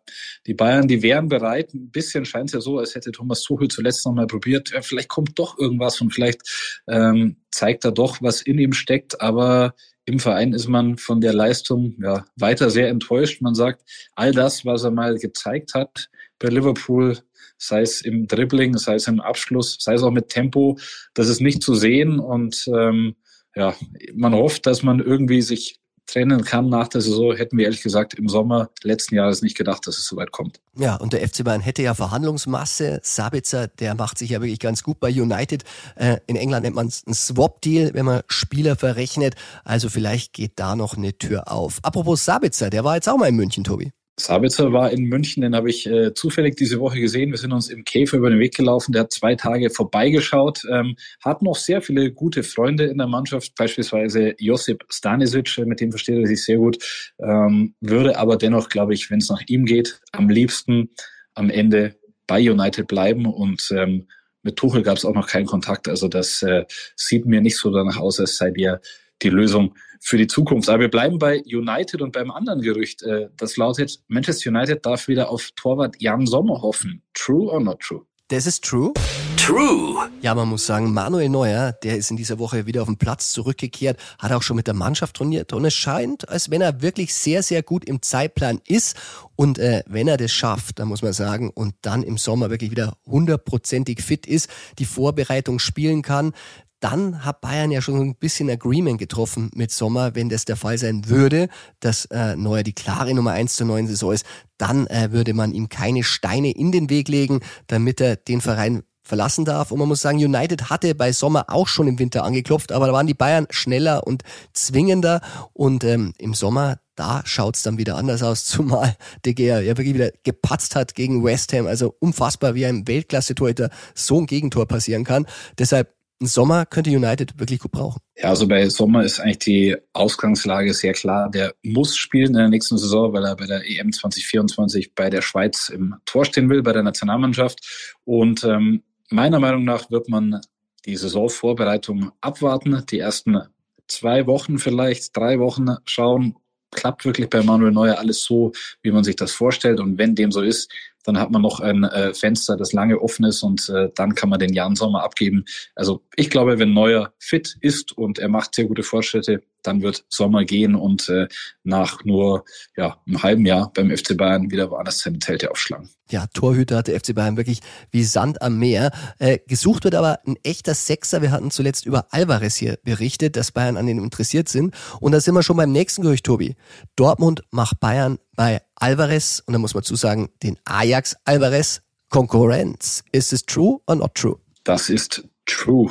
die 0.46 0.54
Bayern, 0.54 0.88
die 0.88 1.02
wären 1.02 1.28
bereit. 1.28 1.74
Ein 1.74 1.90
bisschen 1.90 2.24
scheint 2.24 2.48
es 2.48 2.54
ja 2.54 2.60
so, 2.60 2.78
als 2.78 2.94
hätte 2.94 3.12
Thomas 3.12 3.42
Tuchel 3.42 3.68
zuletzt 3.68 4.06
noch 4.06 4.14
mal 4.14 4.26
probiert. 4.26 4.70
Ja, 4.70 4.80
vielleicht 4.80 5.08
kommt 5.08 5.38
doch 5.38 5.58
irgendwas 5.58 6.00
und 6.00 6.14
vielleicht 6.14 6.40
ähm, 6.88 7.36
zeigt 7.50 7.84
er 7.84 7.92
doch, 7.92 8.22
was 8.22 8.40
in 8.40 8.58
ihm 8.58 8.72
steckt. 8.72 9.20
Aber 9.20 9.74
im 10.06 10.18
Verein 10.18 10.54
ist 10.54 10.68
man 10.68 10.96
von 10.96 11.20
der 11.20 11.34
Leistung 11.34 11.96
ja 12.02 12.24
weiter 12.36 12.70
sehr 12.70 12.88
enttäuscht. 12.88 13.42
Man 13.42 13.54
sagt, 13.54 13.82
all 14.14 14.32
das, 14.32 14.64
was 14.64 14.84
er 14.84 14.90
mal 14.92 15.18
gezeigt 15.18 15.74
hat, 15.74 16.08
bei 16.38 16.48
Liverpool, 16.48 17.18
sei 17.58 17.82
es 17.82 18.00
im 18.00 18.26
Dribbling, 18.26 18.78
sei 18.78 18.94
es 18.94 19.06
im 19.06 19.20
Abschluss, 19.20 19.76
sei 19.78 19.94
es 19.94 20.02
auch 20.02 20.10
mit 20.10 20.30
Tempo, 20.30 20.78
das 21.12 21.28
ist 21.28 21.42
nicht 21.42 21.62
zu 21.62 21.74
sehen 21.74 22.18
und 22.18 22.64
ähm, 22.74 23.16
ja, 23.54 23.74
man 24.14 24.32
hofft, 24.32 24.66
dass 24.66 24.82
man 24.82 25.00
irgendwie 25.00 25.42
sich 25.42 25.79
trennen 26.10 26.44
kann 26.44 26.68
nach 26.68 26.88
der 26.88 27.00
Saison, 27.00 27.36
hätten 27.36 27.56
wir 27.56 27.64
ehrlich 27.64 27.82
gesagt 27.82 28.14
im 28.14 28.28
Sommer 28.28 28.70
letzten 28.82 29.14
Jahres 29.14 29.42
nicht 29.42 29.56
gedacht, 29.56 29.86
dass 29.86 29.98
es 29.98 30.06
so 30.06 30.16
weit 30.16 30.32
kommt. 30.32 30.60
Ja, 30.76 30.96
und 30.96 31.12
der 31.12 31.26
FC 31.26 31.44
Bayern 31.44 31.60
hätte 31.60 31.82
ja 31.82 31.94
Verhandlungsmasse. 31.94 33.00
Sabitzer, 33.02 33.68
der 33.68 33.94
macht 33.94 34.18
sich 34.18 34.30
ja 34.30 34.40
wirklich 34.40 34.58
ganz 34.58 34.82
gut 34.82 35.00
bei 35.00 35.08
United. 35.08 35.64
Äh, 35.96 36.18
in 36.26 36.36
England 36.36 36.64
nennt 36.64 36.76
man 36.76 36.88
es 36.88 37.06
ein 37.06 37.14
Swap-Deal, 37.14 37.94
wenn 37.94 38.06
man 38.06 38.22
Spieler 38.28 38.76
verrechnet. 38.76 39.34
Also 39.64 39.88
vielleicht 39.88 40.32
geht 40.32 40.52
da 40.56 40.76
noch 40.76 40.96
eine 40.96 41.16
Tür 41.16 41.50
auf. 41.50 41.78
Apropos 41.82 42.24
Sabitzer, 42.24 42.70
der 42.70 42.84
war 42.84 42.96
jetzt 42.96 43.08
auch 43.08 43.16
mal 43.16 43.28
in 43.28 43.36
München, 43.36 43.64
Tobi. 43.64 43.92
Sabitzer 44.20 44.72
war 44.72 44.90
in 44.90 45.04
München, 45.04 45.42
den 45.42 45.54
habe 45.54 45.70
ich 45.70 45.86
äh, 45.86 46.14
zufällig 46.14 46.56
diese 46.56 46.80
Woche 46.80 47.00
gesehen. 47.00 47.30
Wir 47.30 47.38
sind 47.38 47.52
uns 47.52 47.68
im 47.68 47.84
Käfer 47.84 48.18
über 48.18 48.30
den 48.30 48.38
Weg 48.38 48.54
gelaufen. 48.54 48.92
Der 48.92 49.02
hat 49.02 49.12
zwei 49.12 49.34
Tage 49.34 49.70
vorbeigeschaut, 49.70 50.62
ähm, 50.70 50.96
hat 51.24 51.42
noch 51.42 51.56
sehr 51.56 51.82
viele 51.82 52.12
gute 52.12 52.42
Freunde 52.42 52.84
in 52.84 52.98
der 52.98 53.06
Mannschaft, 53.06 53.54
beispielsweise 53.56 54.34
Josip 54.38 54.84
Stanisic, 54.88 55.58
mit 55.66 55.80
dem 55.80 55.90
versteht 55.90 56.18
er 56.18 56.26
sich 56.26 56.44
sehr 56.44 56.58
gut, 56.58 56.78
ähm, 57.18 57.74
würde 57.80 58.18
aber 58.18 58.36
dennoch, 58.36 58.68
glaube 58.68 58.94
ich, 58.94 59.10
wenn 59.10 59.18
es 59.18 59.30
nach 59.30 59.42
ihm 59.46 59.64
geht, 59.64 60.00
am 60.12 60.28
liebsten 60.28 60.90
am 61.34 61.50
Ende 61.50 61.96
bei 62.26 62.50
United 62.50 62.86
bleiben 62.86 63.26
und 63.26 63.70
ähm, 63.72 64.06
mit 64.42 64.56
Tuchel 64.56 64.82
gab 64.82 64.96
es 64.96 65.04
auch 65.04 65.14
noch 65.14 65.26
keinen 65.26 65.46
Kontakt. 65.46 65.88
Also 65.88 66.08
das 66.08 66.42
äh, 66.42 66.64
sieht 66.96 67.26
mir 67.26 67.40
nicht 67.40 67.58
so 67.58 67.70
danach 67.70 67.98
aus, 67.98 68.20
als 68.20 68.36
sei 68.36 68.50
der 68.50 68.80
die 69.22 69.30
Lösung 69.30 69.74
für 70.00 70.16
die 70.16 70.26
Zukunft. 70.26 70.68
Aber 70.68 70.80
wir 70.80 70.90
bleiben 70.90 71.18
bei 71.18 71.42
United 71.44 72.00
und 72.00 72.12
beim 72.12 72.30
anderen 72.30 72.62
Gerücht. 72.62 73.02
Äh, 73.02 73.28
das 73.36 73.56
lautet, 73.56 74.02
Manchester 74.08 74.50
United 74.50 74.84
darf 74.84 75.08
wieder 75.08 75.30
auf 75.30 75.50
Torwart 75.56 75.96
Jan 75.98 76.26
Sommer 76.26 76.62
hoffen. 76.62 77.02
True 77.14 77.50
or 77.50 77.60
not 77.60 77.80
true? 77.80 78.02
Das 78.28 78.46
ist 78.46 78.64
true. 78.64 78.92
True. 79.36 80.08
Ja, 80.20 80.34
man 80.34 80.48
muss 80.48 80.66
sagen, 80.66 80.92
Manuel 80.92 81.28
Neuer, 81.28 81.72
der 81.72 81.96
ist 81.96 82.10
in 82.10 82.16
dieser 82.16 82.38
Woche 82.38 82.66
wieder 82.66 82.82
auf 82.82 82.88
den 82.88 82.98
Platz 82.98 83.32
zurückgekehrt, 83.32 83.98
hat 84.18 84.30
auch 84.30 84.42
schon 84.42 84.56
mit 84.56 84.68
der 84.68 84.74
Mannschaft 84.74 85.16
trainiert 85.16 85.52
und 85.52 85.64
es 85.64 85.74
scheint, 85.74 86.28
als 86.28 86.50
wenn 86.50 86.60
er 86.60 86.82
wirklich 86.82 87.12
sehr, 87.12 87.42
sehr 87.42 87.64
gut 87.64 87.84
im 87.86 88.02
Zeitplan 88.02 88.60
ist 88.66 88.96
und 89.34 89.58
äh, 89.58 89.82
wenn 89.86 90.06
er 90.06 90.18
das 90.18 90.30
schafft, 90.30 90.78
dann 90.78 90.88
muss 90.88 91.02
man 91.02 91.12
sagen, 91.12 91.50
und 91.50 91.74
dann 91.82 92.04
im 92.04 92.18
Sommer 92.18 92.50
wirklich 92.50 92.70
wieder 92.70 92.98
hundertprozentig 93.06 94.02
fit 94.02 94.26
ist, 94.26 94.48
die 94.78 94.84
Vorbereitung 94.84 95.58
spielen 95.58 96.02
kann, 96.02 96.32
dann 96.80 97.24
hat 97.24 97.40
Bayern 97.40 97.70
ja 97.70 97.82
schon 97.82 98.00
ein 98.00 98.14
bisschen 98.16 98.50
Agreement 98.50 98.98
getroffen 98.98 99.50
mit 99.54 99.70
Sommer, 99.70 100.14
wenn 100.14 100.28
das 100.28 100.46
der 100.46 100.56
Fall 100.56 100.78
sein 100.78 101.08
würde, 101.08 101.48
dass 101.80 102.06
äh, 102.06 102.36
Neuer 102.36 102.62
die 102.62 102.72
klare 102.72 103.14
Nummer 103.14 103.32
eins 103.32 103.56
zur 103.56 103.66
neuen 103.66 103.86
Saison 103.86 104.12
ist, 104.12 104.26
dann 104.58 104.86
äh, 104.86 105.12
würde 105.12 105.34
man 105.34 105.52
ihm 105.52 105.68
keine 105.68 106.02
Steine 106.02 106.50
in 106.50 106.72
den 106.72 106.90
Weg 106.90 107.08
legen, 107.08 107.40
damit 107.66 108.00
er 108.00 108.16
den 108.16 108.40
Verein 108.40 108.82
verlassen 109.02 109.44
darf. 109.44 109.72
Und 109.72 109.78
man 109.78 109.88
muss 109.88 110.00
sagen, 110.00 110.18
United 110.18 110.70
hatte 110.70 110.94
bei 110.94 111.12
Sommer 111.12 111.46
auch 111.48 111.68
schon 111.68 111.88
im 111.88 111.98
Winter 111.98 112.24
angeklopft, 112.24 112.72
aber 112.72 112.86
da 112.86 112.92
waren 112.92 113.06
die 113.06 113.14
Bayern 113.14 113.46
schneller 113.50 114.06
und 114.06 114.22
zwingender. 114.52 115.20
Und 115.52 115.84
ähm, 115.84 116.14
im 116.18 116.32
Sommer, 116.32 116.78
da 116.94 117.22
schaut's 117.24 117.62
dann 117.62 117.76
wieder 117.76 117.96
anders 117.96 118.22
aus, 118.22 118.44
zumal 118.46 118.96
De 119.24 119.34
Gea 119.34 119.60
ja 119.60 119.76
wirklich 119.76 119.94
wieder 119.94 120.12
gepatzt 120.22 120.76
hat 120.76 120.94
gegen 120.94 121.24
West 121.24 121.52
Ham. 121.52 121.66
Also 121.66 121.94
unfassbar, 121.98 122.54
wie 122.54 122.64
ein 122.64 122.86
Weltklasse-Torhüter 122.86 123.70
so 123.94 124.20
ein 124.20 124.26
Gegentor 124.26 124.66
passieren 124.66 125.04
kann. 125.04 125.26
Deshalb 125.58 125.99
Sommer 126.22 126.66
könnte 126.66 126.90
United 126.90 127.38
wirklich 127.38 127.60
gut 127.60 127.70
brauchen. 127.70 128.00
Ja, 128.16 128.28
also 128.28 128.46
bei 128.46 128.68
Sommer 128.68 129.04
ist 129.04 129.20
eigentlich 129.20 129.38
die 129.38 129.76
Ausgangslage 129.94 130.74
sehr 130.74 130.92
klar. 130.92 131.30
Der 131.30 131.54
muss 131.62 131.96
spielen 131.96 132.28
in 132.28 132.34
der 132.34 132.48
nächsten 132.48 132.76
Saison, 132.76 133.12
weil 133.12 133.24
er 133.24 133.36
bei 133.36 133.46
der 133.46 133.62
EM 133.68 133.92
2024 133.92 134.94
bei 134.94 135.08
der 135.08 135.22
Schweiz 135.22 135.70
im 135.70 135.96
Tor 136.04 136.26
stehen 136.26 136.50
will, 136.50 136.62
bei 136.62 136.72
der 136.72 136.82
Nationalmannschaft. 136.82 137.96
Und 138.04 138.44
ähm, 138.44 138.82
meiner 139.08 139.40
Meinung 139.40 139.64
nach 139.64 139.90
wird 139.90 140.08
man 140.10 140.40
die 140.84 140.96
Saisonvorbereitung 140.96 142.12
abwarten, 142.20 142.84
die 142.90 142.98
ersten 142.98 143.38
zwei 143.86 144.26
Wochen 144.26 144.58
vielleicht, 144.58 145.16
drei 145.16 145.38
Wochen 145.38 145.76
schauen, 145.84 146.36
klappt 146.70 147.04
wirklich 147.04 147.28
bei 147.28 147.42
Manuel 147.42 147.72
Neuer 147.72 147.98
alles 147.98 148.22
so, 148.22 148.52
wie 148.82 148.92
man 148.92 149.04
sich 149.04 149.16
das 149.16 149.32
vorstellt. 149.32 149.80
Und 149.80 149.98
wenn 149.98 150.14
dem 150.14 150.30
so 150.30 150.42
ist, 150.42 150.70
dann 151.04 151.18
hat 151.18 151.30
man 151.30 151.42
noch 151.42 151.60
ein 151.60 151.84
äh, 151.84 152.14
Fenster, 152.14 152.56
das 152.56 152.72
lange 152.72 153.00
offen 153.00 153.24
ist 153.24 153.42
und 153.42 153.68
äh, 153.68 153.88
dann 153.94 154.14
kann 154.14 154.28
man 154.28 154.38
den 154.38 154.52
Jan 154.52 154.76
Sommer 154.76 155.02
abgeben. 155.02 155.44
Also 155.74 156.02
ich 156.16 156.30
glaube, 156.30 156.58
wenn 156.58 156.72
Neuer 156.72 157.12
fit 157.18 157.56
ist 157.60 157.96
und 157.96 158.18
er 158.18 158.28
macht 158.28 158.54
sehr 158.54 158.66
gute 158.66 158.82
Fortschritte, 158.82 159.42
dann 159.62 159.82
wird 159.82 160.04
Sommer 160.08 160.44
gehen 160.44 160.74
und 160.74 161.08
äh, 161.08 161.28
nach 161.62 162.04
nur 162.04 162.44
ja, 162.76 162.98
einem 163.06 163.22
halben 163.22 163.46
Jahr 163.46 163.72
beim 163.72 163.94
FC 163.96 164.16
Bayern 164.16 164.50
wieder 164.50 164.70
woanders 164.70 165.00
seine 165.00 165.18
Zelte 165.18 165.50
aufschlagen. 165.50 165.90
Ja, 166.10 166.26
Torhüter 166.32 166.78
hat 166.78 166.88
der 166.88 166.98
FC 166.98 167.14
Bayern 167.14 167.36
wirklich 167.36 167.60
wie 167.90 168.02
Sand 168.02 168.42
am 168.42 168.58
Meer. 168.58 168.90
Äh, 169.18 169.38
gesucht 169.46 169.84
wird 169.84 169.94
aber 169.94 170.18
ein 170.26 170.36
echter 170.42 170.74
Sechser. 170.74 171.22
Wir 171.22 171.30
hatten 171.30 171.50
zuletzt 171.50 171.86
über 171.86 172.06
Alvarez 172.10 172.56
hier 172.56 172.78
berichtet, 172.82 173.36
dass 173.36 173.52
Bayern 173.52 173.76
an 173.76 173.86
ihn 173.86 174.02
interessiert 174.02 174.48
sind. 174.48 174.74
Und 175.00 175.12
da 175.12 175.20
sind 175.20 175.34
wir 175.34 175.42
schon 175.42 175.56
beim 175.56 175.70
nächsten 175.70 176.02
Gerücht, 176.02 176.26
Tobi. 176.26 176.56
Dortmund 176.96 177.42
macht 177.50 177.78
Bayern 177.78 178.18
bei 178.34 178.60
Alvarez, 178.74 179.42
und 179.46 179.52
da 179.52 179.58
muss 179.58 179.74
man 179.74 179.84
zu 179.84 179.94
sagen, 179.94 180.30
den 180.42 180.58
Ajax 180.64 181.16
Alvarez 181.24 181.82
Konkurrenz. 182.08 183.04
Ist 183.12 183.32
es 183.32 183.46
true 183.46 183.78
or 183.86 183.96
not 183.96 184.14
true? 184.14 184.36
Das 184.64 184.90
ist 184.90 185.24
true. 185.50 185.90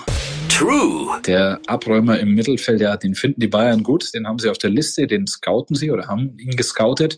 True. 0.49 1.21
Der 1.25 1.59
Abräumer 1.67 2.19
im 2.19 2.35
Mittelfeld, 2.35 2.81
ja, 2.81 2.97
den 2.97 3.15
finden 3.15 3.39
die 3.39 3.47
Bayern 3.47 3.83
gut, 3.83 4.13
den 4.13 4.27
haben 4.27 4.39
sie 4.39 4.49
auf 4.49 4.57
der 4.57 4.69
Liste, 4.69 5.07
den 5.07 5.27
scouten 5.27 5.75
sie 5.75 5.91
oder 5.91 6.07
haben 6.07 6.37
ihn 6.37 6.55
gescoutet. 6.55 7.17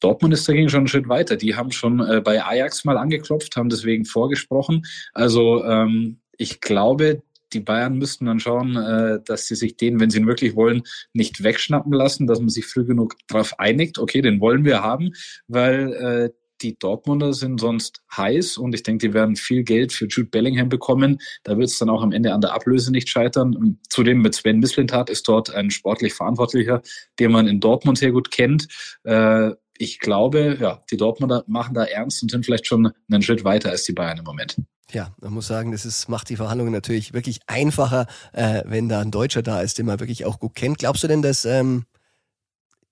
Dortmund 0.00 0.32
ist 0.32 0.48
dagegen 0.48 0.68
schon 0.68 0.80
einen 0.80 0.88
Schritt 0.88 1.08
weiter. 1.08 1.36
Die 1.36 1.56
haben 1.56 1.72
schon 1.72 2.00
äh, 2.00 2.20
bei 2.20 2.42
Ajax 2.42 2.84
mal 2.84 2.96
angeklopft, 2.96 3.56
haben 3.56 3.68
deswegen 3.68 4.04
vorgesprochen. 4.04 4.82
Also 5.12 5.64
ähm, 5.64 6.20
ich 6.36 6.60
glaube, 6.60 7.22
die 7.52 7.60
Bayern 7.60 7.98
müssten 7.98 8.26
dann 8.26 8.40
schauen, 8.40 8.76
äh, 8.76 9.20
dass 9.24 9.46
sie 9.46 9.56
sich 9.56 9.76
den, 9.76 10.00
wenn 10.00 10.10
sie 10.10 10.18
ihn 10.18 10.26
wirklich 10.26 10.54
wollen, 10.56 10.82
nicht 11.12 11.42
wegschnappen 11.42 11.92
lassen, 11.92 12.26
dass 12.26 12.38
man 12.38 12.48
sich 12.48 12.66
früh 12.66 12.84
genug 12.84 13.16
darauf 13.28 13.58
einigt, 13.58 13.98
okay, 13.98 14.22
den 14.22 14.40
wollen 14.40 14.64
wir 14.64 14.82
haben, 14.82 15.10
weil 15.48 15.92
äh, 15.92 16.30
die 16.62 16.78
Dortmunder 16.78 17.32
sind 17.32 17.60
sonst 17.60 18.02
heiß 18.16 18.58
und 18.58 18.74
ich 18.74 18.82
denke, 18.82 19.08
die 19.08 19.14
werden 19.14 19.36
viel 19.36 19.62
Geld 19.62 19.92
für 19.92 20.06
Jude 20.06 20.28
Bellingham 20.28 20.68
bekommen. 20.68 21.18
Da 21.44 21.56
wird 21.56 21.68
es 21.68 21.78
dann 21.78 21.90
auch 21.90 22.02
am 22.02 22.12
Ende 22.12 22.32
an 22.32 22.40
der 22.40 22.52
Ablöse 22.54 22.92
nicht 22.92 23.08
scheitern. 23.08 23.78
Zudem 23.88 24.20
mit 24.20 24.34
Sven 24.34 24.58
Mislintat 24.58 25.10
ist 25.10 25.26
dort 25.28 25.52
ein 25.52 25.70
sportlich 25.70 26.14
Verantwortlicher, 26.14 26.82
den 27.18 27.32
man 27.32 27.46
in 27.46 27.60
Dortmund 27.60 27.98
sehr 27.98 28.12
gut 28.12 28.30
kennt. 28.30 28.68
Äh, 29.04 29.52
ich 29.78 29.98
glaube, 29.98 30.58
ja, 30.60 30.84
die 30.90 30.98
Dortmunder 30.98 31.44
machen 31.46 31.74
da 31.74 31.84
ernst 31.84 32.22
und 32.22 32.30
sind 32.30 32.44
vielleicht 32.44 32.66
schon 32.66 32.92
einen 33.10 33.22
Schritt 33.22 33.44
weiter 33.44 33.70
als 33.70 33.84
die 33.84 33.94
Bayern 33.94 34.18
im 34.18 34.24
Moment. 34.24 34.56
Ja, 34.92 35.14
man 35.20 35.32
muss 35.32 35.46
sagen, 35.46 35.72
das 35.72 35.86
ist, 35.86 36.08
macht 36.08 36.28
die 36.28 36.36
Verhandlungen 36.36 36.72
natürlich 36.72 37.14
wirklich 37.14 37.40
einfacher, 37.46 38.06
äh, 38.32 38.62
wenn 38.66 38.88
da 38.88 39.00
ein 39.00 39.10
Deutscher 39.10 39.42
da 39.42 39.62
ist, 39.62 39.78
den 39.78 39.86
man 39.86 40.00
wirklich 40.00 40.26
auch 40.26 40.38
gut 40.38 40.54
kennt. 40.54 40.78
Glaubst 40.78 41.02
du 41.02 41.08
denn, 41.08 41.22
dass 41.22 41.44
ähm, 41.44 41.84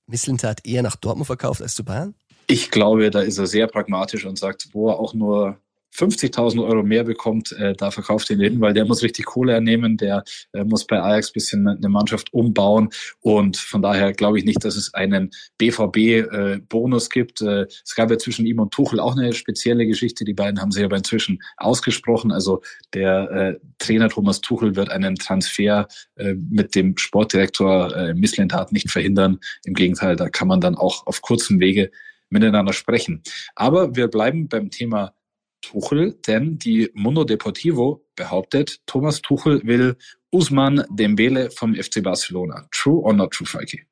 Mislintat 0.07 0.64
eher 0.64 0.83
nach 0.83 0.96
Dortmund 0.96 1.26
verkauft 1.26 1.61
als 1.61 1.74
zu 1.74 1.85
Bayern? 1.85 2.14
Ich 2.51 2.71
glaube, 2.71 3.11
da 3.11 3.21
ist 3.21 3.37
er 3.37 3.47
sehr 3.47 3.67
pragmatisch 3.67 4.25
und 4.25 4.39
sagt, 4.39 4.69
wo 4.73 4.89
er 4.89 4.99
auch 4.99 5.13
nur 5.13 5.61
50.000 5.95 6.65
Euro 6.65 6.83
mehr 6.83 7.05
bekommt, 7.05 7.53
äh, 7.53 7.75
da 7.75 7.91
verkauft 7.91 8.31
ihn 8.31 8.41
hin, 8.41 8.61
weil 8.61 8.73
der 8.73 8.85
muss 8.85 9.03
richtig 9.03 9.27
Kohle 9.27 9.53
ernehmen, 9.53 9.97
der 9.97 10.23
äh, 10.53 10.65
muss 10.65 10.87
bei 10.87 11.01
Ajax 11.01 11.33
bisschen 11.33 11.67
eine 11.67 11.89
Mannschaft 11.89 12.33
umbauen. 12.33 12.91
Und 13.21 13.57
von 13.57 13.83
daher 13.83 14.13
glaube 14.13 14.39
ich 14.39 14.45
nicht, 14.45 14.65
dass 14.65 14.77
es 14.77 14.95
einen 14.95 15.31
BVB-Bonus 15.59 17.07
äh, 17.07 17.11
gibt. 17.11 17.41
Äh, 17.43 17.67
es 17.85 17.95
gab 17.95 18.11
ja 18.11 18.19
zwischen 18.19 18.47
ihm 18.47 18.61
und 18.61 18.73
Tuchel 18.73 19.01
auch 19.01 19.17
eine 19.17 19.33
spezielle 19.33 19.87
Geschichte, 19.87 20.25
die 20.25 20.35
beiden 20.35 20.61
haben 20.61 20.71
sich 20.73 20.85
aber 20.85 20.97
inzwischen 20.97 21.41
ausgesprochen, 21.57 22.33
also 22.33 22.63
der 22.95 23.31
äh, 23.31 23.55
Trainer 23.79 24.09
Thomas 24.09 24.41
Tuchel 24.41 24.77
wird 24.77 24.91
einen 24.91 25.17
Transfer 25.17 25.89
äh, 26.17 26.35
mit 26.35 26.75
dem 26.75 26.97
Sportdirektor 26.97 27.95
äh, 27.95 28.15
Misslentat 28.15 28.73
nicht 28.73 28.91
verhindern, 28.91 29.39
im 29.65 29.75
Gegenteil, 29.75 30.17
da 30.17 30.29
kann 30.29 30.49
man 30.49 30.61
dann 30.61 30.77
auch 30.77 31.07
auf 31.07 31.23
kurzem 31.23 31.61
Wege 31.61 31.91
miteinander 32.31 32.73
sprechen. 32.73 33.23
Aber 33.55 33.97
wir 33.97 34.09
bleiben 34.09 34.49
beim 34.49 34.71
Thema 34.71 35.14
Tuchel, 35.61 36.19
denn 36.27 36.59
die 36.59 36.91
Mundo 36.95 37.25
Deportivo 37.25 38.05
behauptet, 38.14 38.81
Thomas 38.87 39.23
Tuchel 39.23 39.61
will 39.64 39.97
Usman 40.31 40.85
Dembele 40.91 41.51
vom 41.51 41.75
FC 41.75 42.03
Barcelona. 42.03 42.69
True 42.71 43.01
or 43.01 43.12
not 43.12 43.33
true, 43.33 43.47
Falki? 43.47 43.83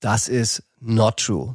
Das 0.00 0.28
ist 0.28 0.62
not 0.80 1.16
true. 1.16 1.54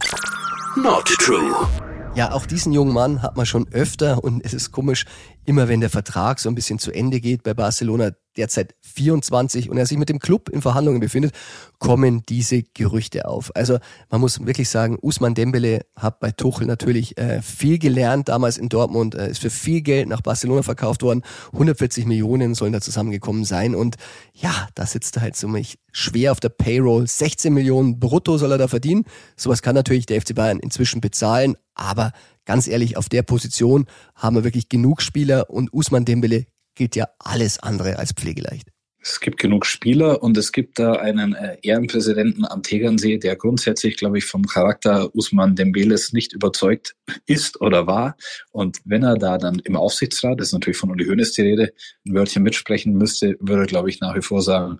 Not 0.75 1.05
true. 1.05 1.67
Ja, 2.15 2.33
auch 2.33 2.45
diesen 2.45 2.73
jungen 2.73 2.93
Mann 2.93 3.21
hat 3.21 3.37
man 3.37 3.45
schon 3.45 3.67
öfter 3.71 4.23
und 4.23 4.43
es 4.43 4.53
ist 4.53 4.71
komisch, 4.71 5.05
immer 5.45 5.67
wenn 5.67 5.81
der 5.81 5.89
Vertrag 5.89 6.39
so 6.39 6.49
ein 6.49 6.55
bisschen 6.55 6.79
zu 6.79 6.91
Ende 6.91 7.19
geht 7.19 7.43
bei 7.43 7.53
Barcelona, 7.53 8.11
derzeit 8.37 8.75
24 8.81 9.69
und 9.69 9.77
er 9.77 9.85
sich 9.85 9.97
mit 9.97 10.09
dem 10.09 10.19
Club 10.19 10.49
in 10.49 10.61
Verhandlungen 10.61 11.01
befindet, 11.01 11.33
kommen 11.79 12.23
diese 12.27 12.63
Gerüchte 12.63 13.27
auf. 13.27 13.51
Also 13.55 13.79
man 14.09 14.21
muss 14.21 14.45
wirklich 14.45 14.69
sagen, 14.69 14.97
Usman 15.01 15.33
Dembele 15.33 15.81
hat 15.95 16.19
bei 16.19 16.31
Tuchel 16.31 16.67
natürlich 16.67 17.17
äh, 17.17 17.41
viel 17.41 17.77
gelernt, 17.77 18.29
damals 18.29 18.57
in 18.57 18.69
Dortmund, 18.69 19.15
äh, 19.15 19.29
ist 19.29 19.41
für 19.41 19.49
viel 19.49 19.81
Geld 19.81 20.07
nach 20.07 20.21
Barcelona 20.21 20.63
verkauft 20.63 21.03
worden. 21.03 21.23
140 21.51 22.05
Millionen 22.05 22.55
sollen 22.55 22.73
da 22.73 22.81
zusammengekommen 22.81 23.43
sein 23.43 23.75
und 23.75 23.97
ja, 24.33 24.69
da 24.75 24.85
sitzt 24.85 25.17
er 25.17 25.23
halt 25.23 25.35
so 25.35 25.47
mich 25.47 25.77
schwer 25.91 26.31
auf 26.31 26.39
der 26.39 26.49
Payroll. 26.49 27.07
16 27.07 27.53
Millionen 27.53 27.99
brutto 27.99 28.37
soll 28.37 28.51
er 28.51 28.57
da 28.57 28.67
verdienen. 28.67 29.03
Sowas 29.35 29.61
kann 29.61 29.75
natürlich 29.75 30.05
der 30.05 30.21
FC 30.21 30.33
Bayern 30.33 30.59
inzwischen 30.59 31.01
bezahlen, 31.01 31.57
aber 31.75 32.13
ganz 32.45 32.67
ehrlich, 32.67 32.97
auf 32.97 33.09
der 33.09 33.23
Position 33.23 33.85
haben 34.15 34.35
wir 34.35 34.43
wirklich 34.43 34.69
genug 34.69 35.01
Spieler 35.01 35.49
und 35.49 35.73
Usman 35.73 36.05
Dembele 36.05 36.45
gilt 36.75 36.95
ja 36.95 37.07
alles 37.19 37.59
andere 37.59 37.97
als 37.99 38.13
pflegeleicht. 38.13 38.69
Es 39.03 39.19
gibt 39.19 39.39
genug 39.39 39.65
Spieler 39.65 40.21
und 40.21 40.37
es 40.37 40.51
gibt 40.51 40.77
da 40.77 40.93
einen 40.93 41.33
äh, 41.33 41.57
Ehrenpräsidenten 41.63 42.45
am 42.45 42.61
Tegernsee, 42.61 43.17
der 43.17 43.35
grundsätzlich, 43.35 43.97
glaube 43.97 44.19
ich, 44.19 44.25
vom 44.25 44.45
Charakter 44.45 45.09
Usman 45.15 45.55
Dembeles 45.55 46.13
nicht 46.13 46.33
überzeugt 46.33 46.95
ist 47.25 47.59
oder 47.61 47.87
war. 47.87 48.15
Und 48.51 48.77
wenn 48.85 49.01
er 49.01 49.17
da 49.17 49.39
dann 49.39 49.57
im 49.59 49.75
Aufsichtsrat, 49.75 50.39
das 50.39 50.47
ist 50.47 50.53
natürlich 50.53 50.77
von 50.77 50.91
Uli 50.91 51.05
Hoeneß 51.05 51.31
die 51.31 51.41
Rede, 51.41 51.73
ein 52.05 52.13
Wörtchen 52.13 52.43
mitsprechen 52.43 52.93
müsste, 52.93 53.37
würde 53.39 53.63
er, 53.63 53.67
glaube 53.67 53.89
ich, 53.89 54.01
nach 54.01 54.15
wie 54.15 54.21
vor 54.21 54.43
sagen, 54.43 54.77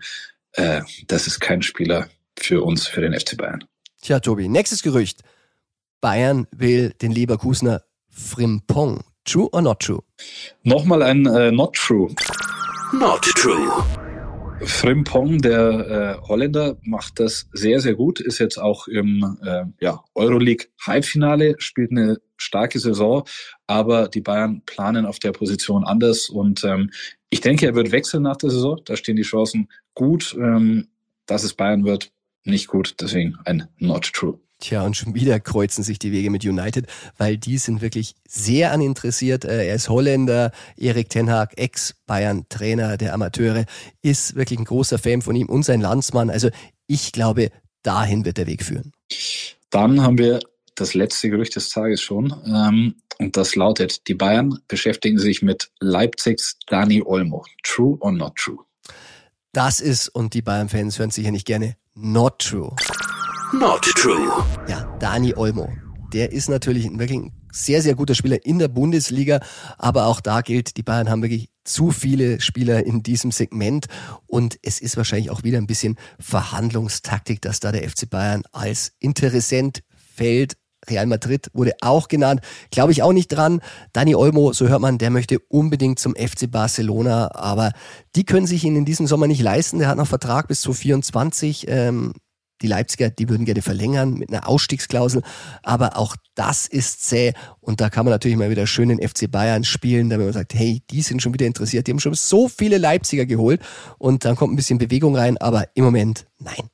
äh, 0.54 0.82
das 1.08 1.26
ist 1.26 1.40
kein 1.40 1.64
Spieler 1.64 2.08
für 2.38 2.62
uns, 2.62 2.86
für 2.86 3.02
den 3.02 3.20
FC 3.20 3.38
Bayern. 3.38 3.64
Tja, 4.04 4.20
Tobi, 4.20 4.50
nächstes 4.50 4.84
Gerücht. 4.84 5.22
Bayern 6.02 6.48
will 6.52 6.94
den 7.02 7.12
Leverkusener 7.12 7.84
Frimpong. 8.10 9.04
True 9.24 9.48
or 9.52 9.62
not 9.62 9.80
true? 9.80 10.02
Nochmal 10.64 11.04
ein 11.04 11.28
äh, 11.28 11.52
not 11.52 11.74
true. 11.74 12.14
Not 12.92 13.22
true. 13.22 13.72
Frimpong, 14.64 15.40
der 15.40 16.20
äh, 16.22 16.28
Holländer, 16.28 16.78
macht 16.84 17.20
das 17.20 17.48
sehr, 17.54 17.80
sehr 17.80 17.96
gut, 17.96 18.20
ist 18.20 18.40
jetzt 18.40 18.58
auch 18.58 18.88
im 18.88 19.38
äh, 19.44 19.66
ja, 19.80 20.04
Euroleague 20.14 20.68
Halbfinale, 20.86 21.56
spielt 21.58 21.92
eine 21.92 22.18
starke 22.38 22.80
Saison, 22.80 23.24
aber 23.66 24.08
die 24.08 24.22
Bayern 24.22 24.62
planen 24.66 25.06
auf 25.06 25.20
der 25.20 25.32
Position 25.32 25.84
anders 25.84 26.30
und 26.30 26.64
ähm, 26.64 26.92
ich 27.30 27.42
denke, 27.42 27.66
er 27.66 27.76
wird 27.76 27.92
wechseln 27.92 28.24
nach 28.24 28.38
der 28.38 28.50
Saison, 28.52 28.80
da 28.86 28.96
stehen 28.96 29.16
die 29.16 29.24
Chancen 29.24 29.70
gut, 29.96 30.36
ähm, 30.38 30.90
dass 31.26 31.44
es 31.44 31.54
Bayern 31.54 31.86
wird, 31.86 32.12
nicht 32.44 32.68
gut, 32.68 32.96
deswegen 33.00 33.38
ein 33.46 33.68
Not 33.78 34.14
True. 34.14 34.40
Tja, 34.62 34.84
und 34.86 34.96
schon 34.96 35.16
wieder 35.16 35.40
kreuzen 35.40 35.84
sich 35.84 35.98
die 35.98 36.12
Wege 36.12 36.30
mit 36.30 36.46
United, 36.46 36.86
weil 37.18 37.38
die 37.38 37.58
sind 37.58 37.82
wirklich 37.82 38.14
sehr 38.28 38.72
an 38.72 38.80
interessiert. 38.80 39.44
Äh, 39.44 39.68
er 39.68 39.76
ist 39.76 39.90
Holländer, 39.90 40.52
Erik 40.78 41.10
Ten 41.10 41.32
Hag, 41.32 41.58
Ex-Bayern-Trainer 41.58 42.98
der 42.98 43.14
Amateure, 43.16 43.66
ist 44.04 44.36
wirklich 44.36 44.60
ein 44.60 44.66
großer 44.66 45.00
Fan 45.00 45.24
von 45.24 45.36
ihm 45.36 45.50
und 45.50 45.64
sein 45.64 45.82
Landsmann. 45.82 46.30
Also 46.30 46.50
ich 46.86 47.12
glaube, 47.12 47.50
dahin 47.82 48.24
wird 48.24 48.38
der 48.38 48.46
Weg 48.46 48.64
führen. 48.64 48.94
Dann 49.72 50.02
haben 50.02 50.20
wir 50.20 50.40
das 50.76 50.94
letzte 50.94 51.32
Gerücht 51.32 51.56
des 51.56 51.70
Tages 51.70 52.02
schon. 52.02 52.32
Ähm, 52.46 52.96
und 53.18 53.38
das 53.38 53.56
lautet, 53.56 54.08
die 54.08 54.14
Bayern 54.14 54.60
beschäftigen 54.68 55.18
sich 55.18 55.42
mit 55.42 55.72
Leipzigs 55.80 56.58
Dani 56.68 57.02
Olmo. 57.04 57.44
True 57.64 57.98
or 58.00 58.12
not 58.12 58.36
true? 58.36 58.60
Das 59.54 59.80
ist, 59.80 60.08
und 60.10 60.36
die 60.36 60.44
Bayern-Fans 60.44 61.00
hören 61.00 61.12
sicher 61.12 61.32
nicht 61.32 61.46
gerne, 61.46 61.76
not 61.96 62.40
true. 62.40 62.76
Not 63.54 63.82
true. 63.96 64.46
Ja, 64.70 64.86
Dani 65.00 65.34
Olmo. 65.36 65.68
Der 66.14 66.32
ist 66.32 66.50
natürlich 66.50 66.90
wirklich 66.90 67.20
ein 67.20 67.34
sehr, 67.52 67.82
sehr 67.82 67.96
guter 67.96 68.16
Spieler 68.16 68.46
in 68.46 68.60
der 68.60 68.70
Bundesliga. 68.70 69.42
Aber 69.78 70.06
auch 70.06 70.22
da 70.22 70.40
gilt, 70.40 70.78
die 70.78 70.84
Bayern 70.84 71.10
haben 71.10 71.22
wirklich 71.22 71.50
zu 71.66 71.92
viele 71.92 72.40
Spieler 72.40 72.86
in 72.86 73.04
diesem 73.04 73.32
Segment. 73.32 73.88
Und 74.26 74.58
es 74.64 74.80
ist 74.80 74.96
wahrscheinlich 74.96 75.32
auch 75.32 75.44
wieder 75.44 75.58
ein 75.58 75.68
bisschen 75.68 75.98
Verhandlungstaktik, 76.18 77.42
dass 77.42 77.60
da 77.60 77.74
der 77.74 77.88
FC 77.90 78.10
Bayern 78.10 78.44
als 78.54 78.94
Interessent 79.00 79.84
fällt. 80.16 80.56
Real 80.90 81.06
Madrid 81.06 81.50
wurde 81.54 81.74
auch 81.82 82.08
genannt. 82.08 82.40
Glaube 82.72 82.94
ich 82.94 83.04
auch 83.04 83.14
nicht 83.14 83.28
dran. 83.28 83.62
Dani 83.92 84.16
Olmo, 84.16 84.54
so 84.54 84.70
hört 84.70 84.82
man, 84.82 84.98
der 84.98 85.10
möchte 85.10 85.40
unbedingt 85.50 86.00
zum 86.00 86.16
FC 86.16 86.50
Barcelona. 86.50 87.36
Aber 87.36 87.74
die 88.16 88.24
können 88.24 88.48
sich 88.48 88.64
ihn 88.64 88.78
in 88.78 88.86
diesem 88.86 89.08
Sommer 89.08 89.28
nicht 89.28 89.42
leisten. 89.42 89.80
Der 89.80 89.90
hat 89.90 89.98
noch 89.98 90.08
Vertrag 90.08 90.48
bis 90.48 90.62
zu 90.62 90.72
24. 90.72 91.66
Ähm, 91.68 92.14
die 92.62 92.68
Leipziger, 92.68 93.10
die 93.10 93.30
würden 93.30 93.46
gerne 93.46 93.62
verlängern 93.62 94.14
mit 94.14 94.30
einer 94.30 94.48
Ausstiegsklausel, 94.48 95.22
aber 95.64 95.98
auch 95.98 96.16
das 96.36 96.68
ist 96.68 97.08
zäh. 97.08 97.34
Und 97.60 97.82
da 97.82 97.90
kann 97.90 98.06
man 98.06 98.12
natürlich 98.12 98.38
mal 98.38 98.50
wieder 98.50 98.68
schön 98.68 98.90
den 98.90 99.08
FC 99.08 99.30
Bayern 99.30 99.64
spielen, 99.64 100.10
damit 100.10 100.26
man 100.26 100.34
sagt, 100.34 100.54
hey, 100.54 100.82
die 100.90 101.02
sind 101.02 101.22
schon 101.22 101.34
wieder 101.34 101.46
interessiert, 101.46 101.88
die 101.88 101.92
haben 101.92 102.00
schon 102.00 102.14
so 102.14 102.48
viele 102.48 102.78
Leipziger 102.78 103.26
geholt. 103.26 103.62
Und 103.98 104.26
dann 104.26 104.36
kommt 104.36 104.54
ein 104.54 104.56
bisschen 104.56 104.78
Bewegung 104.78 105.16
rein, 105.16 105.38
aber 105.38 105.66
im 105.74 105.84
Moment 105.84 106.26
nein. 106.40 106.70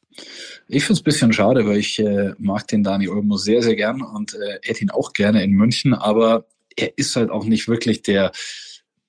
Ich 0.68 0.84
finde 0.84 0.94
es 0.94 1.02
ein 1.02 1.04
bisschen 1.04 1.34
schade, 1.34 1.66
weil 1.66 1.78
ich 1.78 2.00
äh, 2.00 2.34
mag 2.40 2.68
den 2.68 2.84
Dani 2.84 3.08
Olmo 3.08 3.38
sehr, 3.38 3.62
sehr 3.62 3.76
gern 3.76 4.02
und 4.02 4.34
äh, 4.34 4.60
hätte 4.64 4.82
ihn 4.82 4.90
auch 4.90 5.14
gerne 5.14 5.44
in 5.44 5.52
München, 5.52 5.94
aber 5.94 6.46
er 6.76 6.98
ist 6.98 7.16
halt 7.16 7.30
auch 7.30 7.46
nicht 7.46 7.68
wirklich 7.68 8.02
der 8.02 8.32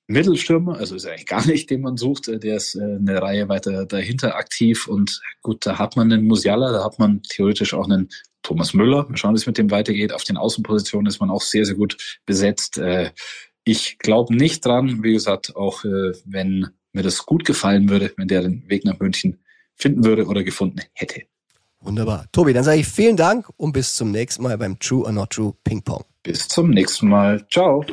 Mittelstürmer, 0.08 0.78
also 0.78 0.96
ist 0.96 1.06
eigentlich 1.06 1.26
gar 1.26 1.46
nicht, 1.46 1.70
den 1.70 1.82
man 1.82 1.96
sucht. 1.96 2.28
Der 2.28 2.56
ist 2.56 2.74
äh, 2.74 2.80
eine 2.80 3.20
Reihe 3.20 3.48
weiter 3.48 3.84
dahinter 3.84 4.36
aktiv 4.36 4.88
und 4.88 5.20
gut, 5.42 5.64
da 5.66 5.78
hat 5.78 5.96
man 5.96 6.10
einen 6.10 6.26
Musiala, 6.26 6.72
da 6.72 6.82
hat 6.84 6.98
man 6.98 7.22
theoretisch 7.22 7.74
auch 7.74 7.84
einen 7.84 8.08
Thomas 8.42 8.72
Müller. 8.72 9.06
Wir 9.08 9.16
schauen, 9.18 9.34
wie 9.34 9.38
es 9.38 9.46
mit 9.46 9.58
dem 9.58 9.70
weitergeht. 9.70 10.12
Auf 10.12 10.24
den 10.24 10.38
Außenpositionen 10.38 11.06
ist 11.06 11.20
man 11.20 11.30
auch 11.30 11.42
sehr, 11.42 11.66
sehr 11.66 11.74
gut 11.74 11.96
besetzt. 12.24 12.78
Äh, 12.78 13.10
ich 13.64 13.98
glaube 13.98 14.34
nicht 14.34 14.64
dran, 14.64 15.02
wie 15.02 15.12
gesagt, 15.12 15.54
auch 15.54 15.84
äh, 15.84 16.12
wenn 16.24 16.68
mir 16.92 17.02
das 17.02 17.26
gut 17.26 17.44
gefallen 17.44 17.90
würde, 17.90 18.12
wenn 18.16 18.28
der 18.28 18.40
den 18.40 18.68
Weg 18.68 18.86
nach 18.86 18.98
München 18.98 19.38
finden 19.74 20.04
würde 20.04 20.26
oder 20.26 20.42
gefunden 20.42 20.80
hätte. 20.94 21.22
Wunderbar. 21.80 22.26
Tobi, 22.32 22.54
dann 22.54 22.64
sage 22.64 22.80
ich 22.80 22.88
vielen 22.88 23.16
Dank 23.16 23.48
und 23.56 23.72
bis 23.72 23.94
zum 23.94 24.10
nächsten 24.10 24.42
Mal 24.42 24.56
beim 24.56 24.78
True 24.78 25.04
or 25.04 25.12
Not 25.12 25.30
True 25.30 25.54
Ping 25.62 25.82
Pong. 25.82 26.04
Bis 26.22 26.48
zum 26.48 26.70
nächsten 26.70 27.08
Mal. 27.08 27.46
Ciao. 27.50 27.84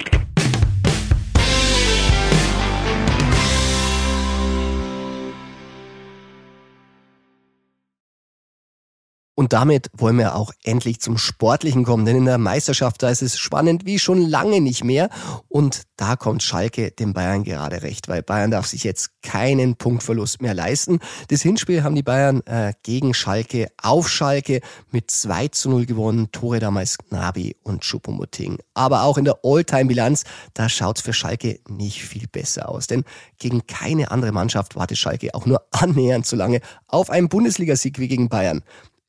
Und 9.35 9.51
damit 9.51 9.91
wollen 9.93 10.17
wir 10.17 10.35
auch 10.35 10.53
endlich 10.63 11.01
zum 11.01 11.17
Sportlichen 11.17 11.83
kommen, 11.83 12.05
denn 12.05 12.15
in 12.15 12.25
der 12.25 12.37
Meisterschaft, 12.37 13.03
da 13.03 13.09
ist 13.09 13.21
es 13.21 13.37
spannend 13.37 13.85
wie 13.85 13.99
schon 13.99 14.21
lange 14.21 14.61
nicht 14.61 14.85
mehr. 14.85 15.09
Und 15.49 15.83
da 15.97 16.15
kommt 16.15 16.41
Schalke 16.41 16.91
dem 16.91 17.13
Bayern 17.13 17.43
gerade 17.43 17.81
recht, 17.81 18.07
weil 18.07 18.23
Bayern 18.23 18.51
darf 18.51 18.65
sich 18.65 18.85
jetzt 18.85 19.09
keinen 19.21 19.75
Punktverlust 19.75 20.41
mehr 20.41 20.53
leisten. 20.53 20.99
Das 21.27 21.41
Hinspiel 21.41 21.83
haben 21.83 21.95
die 21.95 22.03
Bayern 22.03 22.41
äh, 22.45 22.73
gegen 22.83 23.13
Schalke 23.13 23.67
auf 23.81 24.09
Schalke 24.09 24.61
mit 24.91 25.11
2 25.11 25.49
zu 25.49 25.69
0 25.69 25.85
gewonnen. 25.85 26.31
Tore 26.31 26.59
damals 26.59 26.97
Gnabi 26.97 27.57
und 27.63 27.83
Schuppomoting. 27.83 28.59
Aber 28.73 29.03
auch 29.03 29.17
in 29.17 29.25
der 29.25 29.39
All-Time-Bilanz, 29.43 30.23
da 30.53 30.69
schaut's 30.69 31.01
für 31.01 31.13
Schalke 31.13 31.59
nicht 31.67 32.03
viel 32.03 32.27
besser 32.27 32.69
aus. 32.69 32.87
Denn 32.87 33.03
gegen 33.37 33.67
keine 33.67 34.11
andere 34.11 34.31
Mannschaft 34.31 34.77
wartet 34.77 34.97
Schalke 34.97 35.33
auch 35.33 35.45
nur 35.45 35.61
annähernd 35.71 36.25
so 36.25 36.37
lange 36.37 36.61
auf 36.87 37.09
einen 37.09 37.27
Bundesligasieg 37.27 37.99
wie 37.99 38.07
gegen 38.07 38.29
Bayern. 38.29 38.63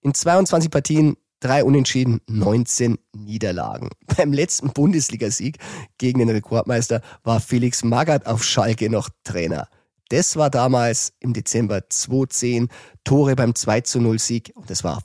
In 0.07 0.15
22 0.15 0.71
Partien 0.71 1.17
drei 1.41 1.65
Unentschieden, 1.65 2.21
19 2.29 2.97
Niederlagen. 3.13 3.91
Beim 4.17 4.33
letzten 4.33 4.71
Bundesligasieg 4.71 5.59
gegen 5.99 6.21
den 6.21 6.29
Rekordmeister 6.29 7.01
war 7.25 7.41
Felix 7.41 7.83
Magath 7.83 8.25
auf 8.25 8.45
Schalke 8.45 8.89
noch 8.89 9.09
Trainer. 9.25 9.67
Das 10.11 10.37
war 10.37 10.49
damals 10.49 11.13
im 11.19 11.33
Dezember 11.33 11.91
2010 11.91 12.69
Tore 13.03 13.35
beim 13.35 13.57
2 13.57 13.81
zu 13.81 14.01
0 14.01 14.21
Sieg 14.21 14.53
und 14.55 14.71
das 14.71 14.85
war 14.85 15.03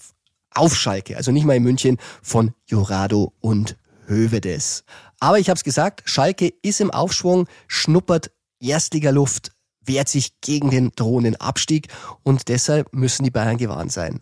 auf 0.53 0.75
Schalke, 0.75 1.17
also 1.17 1.31
nicht 1.31 1.45
mal 1.45 1.55
in 1.55 1.63
München 1.63 1.97
von 2.21 2.53
Jurado 2.67 3.33
und 3.39 3.77
Hövedes. 4.05 4.83
Aber 5.19 5.39
ich 5.39 5.49
habe 5.49 5.57
es 5.57 5.63
gesagt, 5.63 6.03
Schalke 6.05 6.53
ist 6.61 6.79
im 6.79 6.91
Aufschwung, 6.91 7.47
schnuppert 7.67 8.29
Erstligaluft, 8.59 9.51
wehrt 9.83 10.09
sich 10.09 10.39
gegen 10.41 10.69
den 10.69 10.91
drohenden 10.91 11.37
Abstieg 11.37 11.87
und 12.21 12.49
deshalb 12.49 12.93
müssen 12.93 13.23
die 13.23 13.31
Bayern 13.31 13.57
gewarnt 13.57 13.91
sein. 13.91 14.21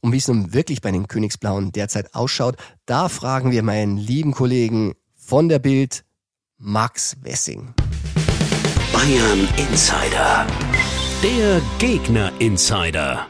Und 0.00 0.12
wie 0.12 0.18
es 0.18 0.28
nun 0.28 0.52
wirklich 0.54 0.80
bei 0.80 0.90
den 0.90 1.08
Königsblauen 1.08 1.72
derzeit 1.72 2.14
ausschaut, 2.14 2.56
da 2.86 3.08
fragen 3.08 3.50
wir 3.50 3.62
meinen 3.62 3.96
lieben 3.96 4.32
Kollegen 4.32 4.94
von 5.16 5.48
der 5.48 5.58
Bild, 5.58 6.04
Max 6.58 7.16
Wessing. 7.22 7.74
Bayern 8.92 9.48
Insider. 9.56 10.46
Der 11.22 11.60
Gegner 11.78 12.32
Insider. 12.38 13.26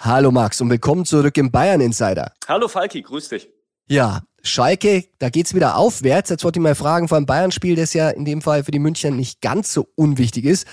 Hallo 0.00 0.30
Max 0.30 0.60
und 0.60 0.68
willkommen 0.68 1.04
zurück 1.04 1.36
im 1.38 1.50
Bayern 1.50 1.80
Insider. 1.80 2.32
Hallo 2.46 2.68
Falki, 2.68 3.00
grüß 3.02 3.30
dich. 3.30 3.48
Ja, 3.86 4.22
Schalke, 4.42 5.04
da 5.18 5.30
geht's 5.30 5.54
wieder 5.54 5.76
aufwärts. 5.76 6.28
Jetzt 6.28 6.44
wollte 6.44 6.58
ich 6.58 6.62
mal 6.62 6.74
fragen 6.74 7.08
vor 7.08 7.16
einem 7.16 7.26
Bayern-Spiel, 7.26 7.76
das 7.76 7.94
ja 7.94 8.10
in 8.10 8.26
dem 8.26 8.42
Fall 8.42 8.64
für 8.64 8.70
die 8.70 8.78
Münchner 8.78 9.10
nicht 9.10 9.40
ganz 9.40 9.72
so 9.72 9.88
unwichtig 9.94 10.44
ist. 10.44 10.66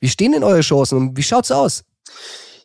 Wie 0.00 0.08
stehen 0.08 0.32
denn 0.32 0.44
eure 0.44 0.60
Chancen 0.60 0.98
und 0.98 1.16
wie 1.16 1.22
schaut's 1.22 1.50
aus? 1.50 1.84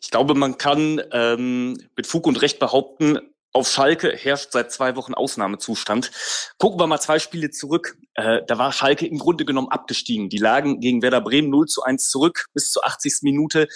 Ich 0.00 0.10
glaube, 0.10 0.34
man 0.34 0.58
kann 0.58 1.00
ähm, 1.12 1.76
mit 1.96 2.06
Fug 2.06 2.26
und 2.26 2.40
Recht 2.40 2.58
behaupten, 2.58 3.18
auf 3.52 3.68
Schalke 3.68 4.16
herrscht 4.16 4.52
seit 4.52 4.70
zwei 4.70 4.94
Wochen 4.94 5.14
Ausnahmezustand. 5.14 6.12
Gucken 6.58 6.78
wir 6.78 6.86
mal 6.86 7.00
zwei 7.00 7.18
Spiele 7.18 7.50
zurück. 7.50 7.98
Äh, 8.14 8.42
da 8.46 8.58
war 8.58 8.72
Schalke 8.72 9.06
im 9.06 9.18
Grunde 9.18 9.44
genommen 9.44 9.68
abgestiegen. 9.68 10.28
Die 10.28 10.38
lagen 10.38 10.80
gegen 10.80 11.02
Werder 11.02 11.20
Bremen 11.20 11.50
0 11.50 11.66
zu 11.66 11.82
1 11.82 12.08
zurück 12.08 12.46
bis 12.54 12.70
zur 12.70 12.86
80. 12.86 13.22
Minute. 13.22 13.66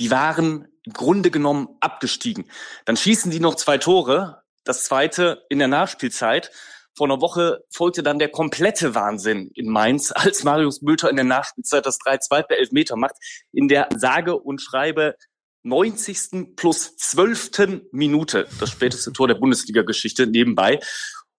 Die 0.00 0.10
waren 0.10 0.68
im 0.84 0.92
Grunde 0.94 1.30
genommen 1.30 1.68
abgestiegen. 1.80 2.50
Dann 2.86 2.96
schießen 2.96 3.30
die 3.30 3.40
noch 3.40 3.54
zwei 3.56 3.76
Tore. 3.76 4.42
Das 4.64 4.84
zweite 4.84 5.44
in 5.50 5.58
der 5.58 5.68
Nachspielzeit. 5.68 6.50
Vor 6.94 7.06
einer 7.06 7.20
Woche 7.20 7.64
folgte 7.70 8.02
dann 8.02 8.18
der 8.18 8.30
komplette 8.30 8.94
Wahnsinn 8.94 9.50
in 9.54 9.68
Mainz, 9.68 10.12
als 10.12 10.44
Marius 10.44 10.82
Mülter 10.82 11.10
in 11.10 11.16
der 11.16 11.24
Nachspielzeit 11.24 11.84
das 11.84 11.98
3-2 11.98 12.42
per 12.44 12.58
Elfmeter 12.58 12.96
macht. 12.96 13.16
In 13.52 13.68
der 13.68 13.88
sage 13.96 14.38
und 14.38 14.60
schreibe 14.60 15.16
90. 15.62 16.56
plus 16.56 16.96
12. 16.96 17.82
Minute, 17.92 18.48
das 18.58 18.70
späteste 18.70 19.12
Tor 19.12 19.28
der 19.28 19.36
Bundesliga-Geschichte 19.36 20.26
nebenbei. 20.26 20.80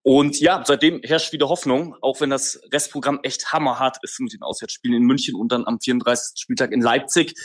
Und 0.02 0.40
ja, 0.40 0.64
seitdem 0.66 1.02
herrscht 1.02 1.32
wieder 1.32 1.48
Hoffnung, 1.48 1.96
auch 2.02 2.20
wenn 2.20 2.30
das 2.30 2.60
Restprogramm 2.72 3.20
echt 3.24 3.54
hammerhart 3.54 3.98
ist 4.02 4.20
mit 4.20 4.34
den 4.34 4.42
Auswärtsspielen 4.42 4.98
in 4.98 5.04
München 5.04 5.36
und 5.36 5.52
dann 5.52 5.66
am 5.66 5.80
34. 5.80 6.42
Spieltag 6.42 6.74
in 6.74 6.82
Leipzig. 6.82 7.36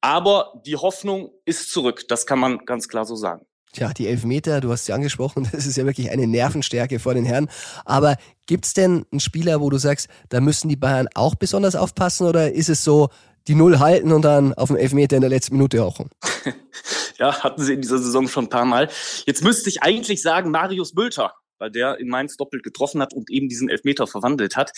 Aber 0.00 0.62
die 0.64 0.76
Hoffnung 0.76 1.32
ist 1.44 1.72
zurück, 1.72 2.06
das 2.08 2.26
kann 2.26 2.38
man 2.38 2.64
ganz 2.64 2.86
klar 2.86 3.04
so 3.04 3.16
sagen. 3.16 3.44
Tja, 3.72 3.92
die 3.92 4.06
Elfmeter, 4.06 4.60
du 4.60 4.70
hast 4.70 4.86
sie 4.86 4.92
angesprochen, 4.92 5.48
das 5.52 5.66
ist 5.66 5.76
ja 5.76 5.84
wirklich 5.84 6.10
eine 6.10 6.28
Nervenstärke 6.28 7.00
vor 7.00 7.14
den 7.14 7.24
Herren. 7.24 7.50
Aber 7.84 8.16
gibt's 8.46 8.72
denn 8.72 9.04
einen 9.10 9.20
Spieler, 9.20 9.60
wo 9.60 9.68
du 9.68 9.78
sagst, 9.78 10.08
da 10.28 10.40
müssen 10.40 10.68
die 10.68 10.76
Bayern 10.76 11.08
auch 11.14 11.34
besonders 11.34 11.74
aufpassen 11.74 12.26
oder 12.28 12.52
ist 12.52 12.68
es 12.68 12.84
so, 12.84 13.08
die 13.48 13.54
Null 13.54 13.78
halten 13.78 14.12
und 14.12 14.22
dann 14.22 14.54
auf 14.54 14.68
dem 14.68 14.76
Elfmeter 14.76 15.16
in 15.16 15.22
der 15.22 15.30
letzten 15.30 15.54
Minute 15.56 15.80
rauchen? 15.80 16.10
ja, 17.18 17.42
hatten 17.42 17.62
sie 17.62 17.74
in 17.74 17.82
dieser 17.82 17.98
Saison 17.98 18.28
schon 18.28 18.44
ein 18.44 18.50
paar 18.50 18.64
Mal. 18.64 18.88
Jetzt 19.26 19.42
müsste 19.42 19.68
ich 19.68 19.82
eigentlich 19.82 20.22
sagen, 20.22 20.50
Marius 20.50 20.94
Bülter, 20.94 21.34
weil 21.58 21.70
der 21.70 21.98
in 21.98 22.08
Mainz 22.08 22.36
doppelt 22.36 22.62
getroffen 22.62 23.00
hat 23.00 23.14
und 23.14 23.30
eben 23.30 23.48
diesen 23.48 23.68
Elfmeter 23.68 24.06
verwandelt 24.06 24.56
hat. 24.56 24.72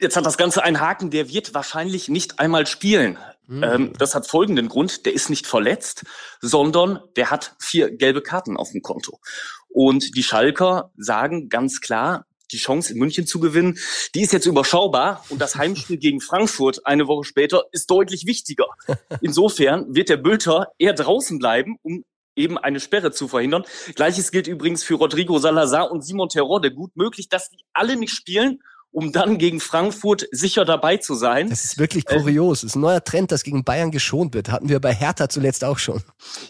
Jetzt 0.00 0.16
hat 0.16 0.26
das 0.26 0.36
Ganze 0.36 0.64
einen 0.64 0.80
Haken, 0.80 1.10
der 1.10 1.28
wird 1.28 1.54
wahrscheinlich 1.54 2.08
nicht 2.08 2.40
einmal 2.40 2.66
spielen. 2.66 3.18
Mhm. 3.46 3.62
Ähm, 3.62 3.92
das 3.98 4.14
hat 4.14 4.26
folgenden 4.26 4.68
Grund, 4.68 5.06
der 5.06 5.12
ist 5.12 5.30
nicht 5.30 5.46
verletzt, 5.46 6.04
sondern 6.40 7.00
der 7.16 7.30
hat 7.30 7.54
vier 7.60 7.90
gelbe 7.90 8.22
Karten 8.22 8.56
auf 8.56 8.72
dem 8.72 8.82
Konto. 8.82 9.20
Und 9.68 10.16
die 10.16 10.22
Schalker 10.22 10.90
sagen 10.96 11.48
ganz 11.48 11.80
klar, 11.80 12.26
die 12.52 12.58
Chance 12.58 12.92
in 12.92 12.98
München 12.98 13.26
zu 13.26 13.40
gewinnen, 13.40 13.78
die 14.14 14.22
ist 14.22 14.32
jetzt 14.32 14.46
überschaubar 14.46 15.24
und 15.28 15.40
das 15.40 15.56
Heimspiel 15.56 15.96
gegen 15.96 16.20
Frankfurt 16.20 16.86
eine 16.86 17.06
Woche 17.06 17.24
später 17.24 17.64
ist 17.72 17.90
deutlich 17.90 18.26
wichtiger. 18.26 18.66
Insofern 19.20 19.94
wird 19.94 20.08
der 20.08 20.16
Bülter 20.16 20.68
eher 20.78 20.92
draußen 20.92 21.38
bleiben, 21.38 21.76
um 21.82 22.04
eben 22.36 22.58
eine 22.58 22.80
Sperre 22.80 23.10
zu 23.10 23.28
verhindern. 23.28 23.64
Gleiches 23.94 24.30
gilt 24.30 24.46
übrigens 24.46 24.82
für 24.82 24.94
Rodrigo 24.94 25.38
Salazar 25.38 25.90
und 25.90 26.02
Simon 26.02 26.28
Terrode. 26.28 26.72
Gut 26.72 26.96
möglich, 26.96 27.28
dass 27.28 27.50
die 27.50 27.64
alle 27.72 27.96
nicht 27.96 28.14
spielen 28.14 28.60
um 28.92 29.10
dann 29.10 29.38
gegen 29.38 29.58
Frankfurt 29.58 30.28
sicher 30.30 30.64
dabei 30.64 30.98
zu 30.98 31.14
sein. 31.14 31.48
Das 31.48 31.64
ist 31.64 31.78
wirklich 31.78 32.04
kurios. 32.04 32.60
Das 32.60 32.72
ist 32.72 32.76
ein 32.76 32.80
neuer 32.80 33.02
Trend, 33.02 33.32
dass 33.32 33.42
gegen 33.42 33.64
Bayern 33.64 33.90
geschont 33.90 34.34
wird. 34.34 34.50
Hatten 34.50 34.68
wir 34.68 34.80
bei 34.80 34.94
Hertha 34.94 35.28
zuletzt 35.28 35.64
auch 35.64 35.78
schon. 35.78 36.02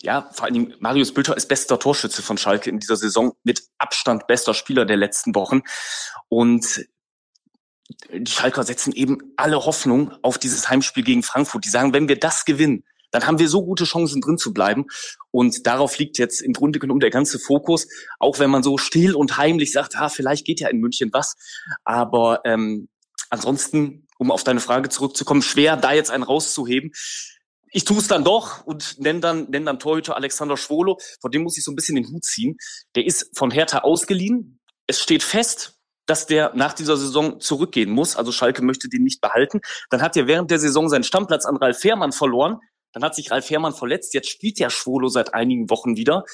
Ja, 0.03 0.29
vor 0.33 0.45
allen 0.45 0.55
Dingen 0.55 0.75
Marius 0.81 1.15
Bülter 1.15 1.37
ist 1.37 1.47
bester 1.47 1.79
Torschütze 1.79 2.21
von 2.21 2.37
Schalke 2.37 2.69
in 2.69 2.81
dieser 2.81 2.97
Saison, 2.97 3.33
mit 3.45 3.63
Abstand 3.79 4.27
bester 4.27 4.55
Spieler 4.55 4.85
der 4.85 4.97
letzten 4.97 5.35
Wochen. 5.37 5.63
Und 6.29 6.85
die 8.13 8.31
Schalker 8.31 8.65
setzen 8.65 8.93
eben 8.93 9.19
alle 9.37 9.65
Hoffnung 9.65 10.13
auf 10.23 10.39
dieses 10.39 10.69
Heimspiel 10.69 11.05
gegen 11.05 11.23
Frankfurt. 11.23 11.65
Die 11.65 11.71
sagen, 11.71 11.93
wenn 11.93 12.09
wir 12.09 12.19
das 12.19 12.45
gewinnen, 12.45 12.85
dann 13.13 13.27
haben 13.27 13.39
wir 13.39 13.49
so 13.49 13.65
gute 13.65 13.85
Chancen 13.85 14.21
drin 14.21 14.39
zu 14.39 14.53
bleiben. 14.53 14.87
Und 15.31 15.67
darauf 15.67 15.97
liegt 15.99 16.19
jetzt 16.19 16.41
im 16.41 16.53
Grunde 16.53 16.81
genommen 16.81 17.01
der 17.01 17.11
ganze 17.11 17.39
Fokus, 17.39 17.87
auch 18.19 18.41
wenn 18.41 18.51
man 18.51 18.63
so 18.63 18.79
still 18.79 19.15
und 19.15 19.37
heimlich 19.37 19.71
sagt, 19.71 19.97
ah, 19.97 20.09
vielleicht 20.09 20.45
geht 20.45 20.61
ja 20.61 20.69
in 20.69 20.81
München 20.81 21.11
was. 21.13 21.37
Aber 21.85 22.41
ähm, 22.45 22.89
ansonsten, 23.31 24.09
um 24.19 24.31
auf 24.31 24.43
deine 24.43 24.61
Frage 24.61 24.89
zurückzukommen, 24.89 25.43
schwer 25.43 25.77
da 25.77 25.93
jetzt 25.93 26.11
einen 26.11 26.25
rauszuheben. 26.25 26.91
Ich 27.71 27.85
tue 27.85 27.99
es 27.99 28.09
dann 28.09 28.25
doch 28.25 28.67
und 28.67 29.01
nenne 29.01 29.21
dann, 29.21 29.49
nenn 29.51 29.65
dann 29.65 29.79
Torhüter 29.79 30.17
Alexander 30.17 30.57
Schwolo. 30.57 30.99
Vor 31.21 31.31
dem 31.31 31.43
muss 31.43 31.57
ich 31.57 31.65
so 31.65 31.73
ein 31.73 31.77
bisschen 31.77 31.97
den 31.97 32.09
Hut 32.09 32.25
ziehen. 32.25 32.57
Der 32.95 33.07
ist 33.07 33.37
von 33.37 33.51
Hertha 33.51 33.79
ausgeliehen. 33.79 34.59
Es 34.87 35.01
steht 35.01 35.23
fest, 35.23 35.79
dass 36.07 36.27
der 36.27 36.53
nach 36.55 36.75
dieser 36.75 36.97
Saison 36.97 37.41
zurückgehen 37.41 37.91
muss. 37.91 38.17
Also 38.17 38.33
Schalke 38.33 38.63
möchte 38.63 38.89
den 38.89 39.03
nicht 39.03 39.21
behalten. 39.21 39.61
Dann 39.91 40.03
hat 40.03 40.17
er 40.17 40.27
während 40.27 40.51
der 40.51 40.59
Saison 40.59 40.89
seinen 40.89 41.05
Stammplatz 41.05 41.47
an 41.47 41.57
Ralf 41.57 41.79
Fährmann 41.79 42.13
verloren. 42.13 42.59
Dann 42.93 43.03
hat 43.03 43.15
sich 43.15 43.31
Ralf 43.31 43.49
Herrmann 43.51 43.75
verletzt. 43.75 44.15
Jetzt 44.15 44.29
spielt 44.29 44.59
ja 44.59 44.71
Schwolo 44.71 45.09
seit 45.09 45.35
einigen 45.35 45.71
Wochen 45.71 45.97
wieder. 45.97 46.25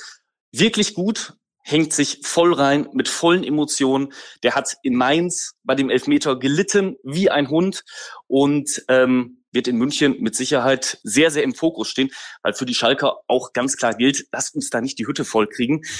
Wirklich 0.53 0.95
gut, 0.95 1.35
hängt 1.63 1.93
sich 1.93 2.21
voll 2.23 2.55
rein 2.55 2.89
mit 2.93 3.09
vollen 3.09 3.45
Emotionen. 3.45 4.13
Der 4.43 4.55
hat 4.55 4.77
in 4.83 4.95
Mainz 4.95 5.55
bei 5.65 5.75
dem 5.75 5.91
Elfmeter 5.91 6.39
gelitten 6.39 6.97
wie 7.03 7.31
ein 7.31 7.51
Hund 7.51 7.85
und 8.27 8.85
ähm, 8.89 9.45
wird 9.53 9.69
in 9.69 9.77
München 9.77 10.17
mit 10.21 10.35
Sicherheit 10.35 10.99
sehr, 11.03 11.31
sehr 11.31 11.43
im 11.43 11.55
Fokus 11.55 11.89
stehen, 11.89 12.11
weil 12.43 12.55
für 12.55 12.67
die 12.67 12.75
Schalker 12.75 13.19
auch 13.27 13.53
ganz 13.53 13.77
klar 13.77 13.95
gilt, 13.95 14.27
lasst 14.33 14.55
uns 14.55 14.71
da 14.71 14.81
nicht 14.81 14.99
die 14.99 15.07
Hütte 15.07 15.25
voll 15.25 15.47
kriegen. 15.47 15.83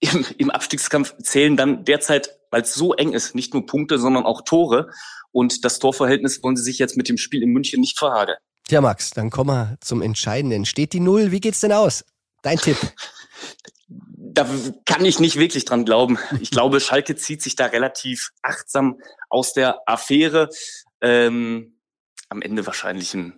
Im, 0.00 0.24
Im 0.36 0.50
Abstiegskampf 0.50 1.14
zählen 1.22 1.56
dann 1.56 1.84
derzeit, 1.84 2.38
weil 2.50 2.62
es 2.62 2.74
so 2.74 2.92
eng 2.92 3.14
ist, 3.14 3.34
nicht 3.34 3.54
nur 3.54 3.64
Punkte, 3.64 3.98
sondern 3.98 4.26
auch 4.26 4.42
Tore. 4.42 4.90
Und 5.32 5.64
das 5.64 5.78
Torverhältnis 5.78 6.42
wollen 6.42 6.56
sie 6.56 6.62
sich 6.62 6.78
jetzt 6.78 6.96
mit 6.96 7.08
dem 7.08 7.16
Spiel 7.16 7.42
in 7.42 7.50
München 7.50 7.80
nicht 7.80 7.98
verhageln. 7.98 8.36
Tja, 8.66 8.80
Max, 8.80 9.10
dann 9.10 9.30
kommen 9.30 9.50
wir 9.50 9.76
zum 9.80 10.00
Entscheidenden. 10.00 10.64
Steht 10.64 10.94
die 10.94 11.00
Null? 11.00 11.30
Wie 11.30 11.40
geht's 11.40 11.60
denn 11.60 11.72
aus? 11.72 12.04
Dein 12.42 12.58
Tipp. 12.58 12.78
Da 13.88 14.48
kann 14.86 15.04
ich 15.04 15.20
nicht 15.20 15.36
wirklich 15.36 15.64
dran 15.64 15.84
glauben. 15.84 16.18
Ich 16.40 16.50
glaube, 16.50 16.80
Schalke 16.80 17.14
zieht 17.14 17.42
sich 17.42 17.56
da 17.56 17.66
relativ 17.66 18.30
achtsam 18.42 18.98
aus 19.28 19.52
der 19.52 19.80
Affäre. 19.86 20.48
Ähm, 21.00 21.78
am 22.30 22.42
Ende 22.42 22.66
wahrscheinlich 22.66 23.14
ein 23.14 23.34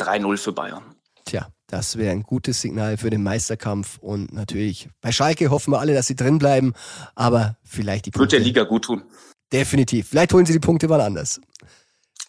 3-0 0.00 0.36
für 0.38 0.52
Bayern. 0.52 0.96
Tja, 1.26 1.48
das 1.68 1.96
wäre 1.96 2.10
ein 2.10 2.22
gutes 2.22 2.60
Signal 2.60 2.96
für 2.96 3.10
den 3.10 3.22
Meisterkampf. 3.22 3.98
Und 3.98 4.32
natürlich, 4.32 4.88
bei 5.00 5.12
Schalke 5.12 5.50
hoffen 5.50 5.72
wir 5.72 5.80
alle, 5.80 5.94
dass 5.94 6.06
sie 6.06 6.16
drin 6.16 6.38
bleiben. 6.38 6.72
Aber 7.14 7.56
vielleicht 7.62 8.06
die 8.06 8.10
Punkte. 8.10 8.22
Wird 8.22 8.32
der 8.32 8.40
Liga 8.40 8.64
gut 8.64 8.86
tun. 8.86 9.04
Definitiv. 9.52 10.08
Vielleicht 10.08 10.32
holen 10.32 10.46
sie 10.46 10.54
die 10.54 10.58
Punkte 10.60 10.88
mal 10.88 11.00
anders. 11.00 11.40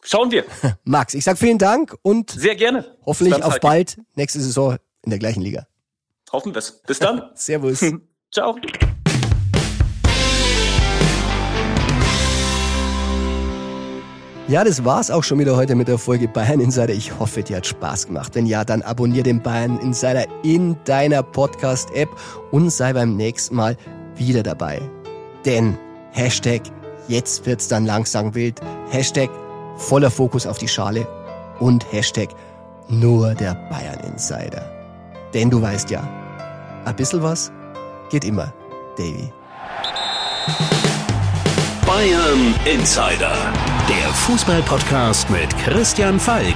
Schauen 0.04 0.32
wir. 0.32 0.44
Max, 0.84 1.14
ich 1.14 1.24
sag 1.24 1.38
vielen 1.38 1.58
Dank 1.58 1.96
und 2.02 2.32
sehr 2.32 2.56
gerne. 2.56 2.98
Hoffentlich 3.06 3.42
auf 3.44 3.60
bald 3.60 3.98
nächste 4.16 4.40
Saison 4.40 4.78
in 5.04 5.10
der 5.10 5.20
gleichen 5.20 5.42
Liga. 5.42 5.66
Hoffen 6.32 6.54
wir 6.54 6.60
es. 6.60 6.82
Bis 6.82 7.00
dann. 7.00 7.30
Servus. 7.36 7.80
Ciao. 8.32 8.58
Ja, 14.50 14.66
das 14.66 14.84
war's 14.84 15.10
auch 15.10 15.24
schon 15.24 15.40
wieder 15.40 15.56
heute 15.56 15.74
mit 15.74 15.88
der 15.88 15.98
Folge 15.98 16.28
Bayern 16.28 16.60
Insider. 16.60 16.94
Ich 16.94 17.18
hoffe, 17.18 17.44
dir 17.44 17.58
hat 17.58 17.66
Spaß 17.66 18.08
gemacht. 18.08 18.36
Wenn 18.36 18.46
ja, 18.46 18.66
dann 18.66 18.82
abonniere 18.82 19.24
den 19.24 19.42
Bayern 19.42 19.80
Insider 19.80 20.26
in 20.44 20.76
deiner 20.84 21.24
Podcast-App 21.24 22.10
und 22.52 22.70
sei 22.70 22.92
beim 22.92 23.16
nächsten 23.16 23.56
Mal 23.56 23.78
wieder 24.16 24.44
dabei. 24.44 24.82
Denn 25.46 25.78
Hashtag 26.12 26.62
jetzt 27.08 27.46
wird's 27.46 27.70
dann 27.70 27.86
langsam 27.86 28.36
wild. 28.36 28.60
Hashtag 28.90 29.30
voller 29.78 30.12
Fokus 30.12 30.48
auf 30.48 30.58
die 30.58 30.68
Schale 30.68 31.08
und 31.60 31.92
Hashtag 31.92 32.30
nur 32.88 33.34
der 33.34 33.56
Bayern 33.70 34.00
Insider. 34.02 34.70
Denn 35.34 35.50
du 35.50 35.62
weißt 35.62 35.90
ja, 35.90 36.08
ein 36.86 36.96
bisschen 36.96 37.22
was 37.24 37.52
geht 38.10 38.26
immer, 38.26 38.54
Davy. 38.98 39.32
Bayern 41.86 42.54
Insider, 42.66 43.36
der 43.90 44.14
Fußballpodcast 44.14 45.30
mit 45.30 45.56
Christian 45.60 46.20
Falk. 46.20 46.56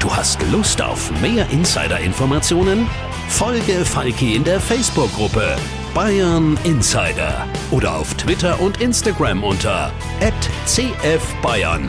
Du 0.00 0.14
hast 0.14 0.40
Lust 0.50 0.80
auf 0.82 1.10
mehr 1.20 1.48
Insider-Informationen? 1.50 2.86
Folge 3.28 3.84
Falki 3.84 4.36
in 4.36 4.44
der 4.44 4.60
Facebook-Gruppe 4.60 5.56
Bayern 5.96 6.58
Insider 6.64 7.46
oder 7.70 7.96
auf 7.96 8.12
Twitter 8.14 8.60
und 8.60 8.82
Instagram 8.82 9.42
unter 9.42 9.90
@cfbayern. 10.66 11.88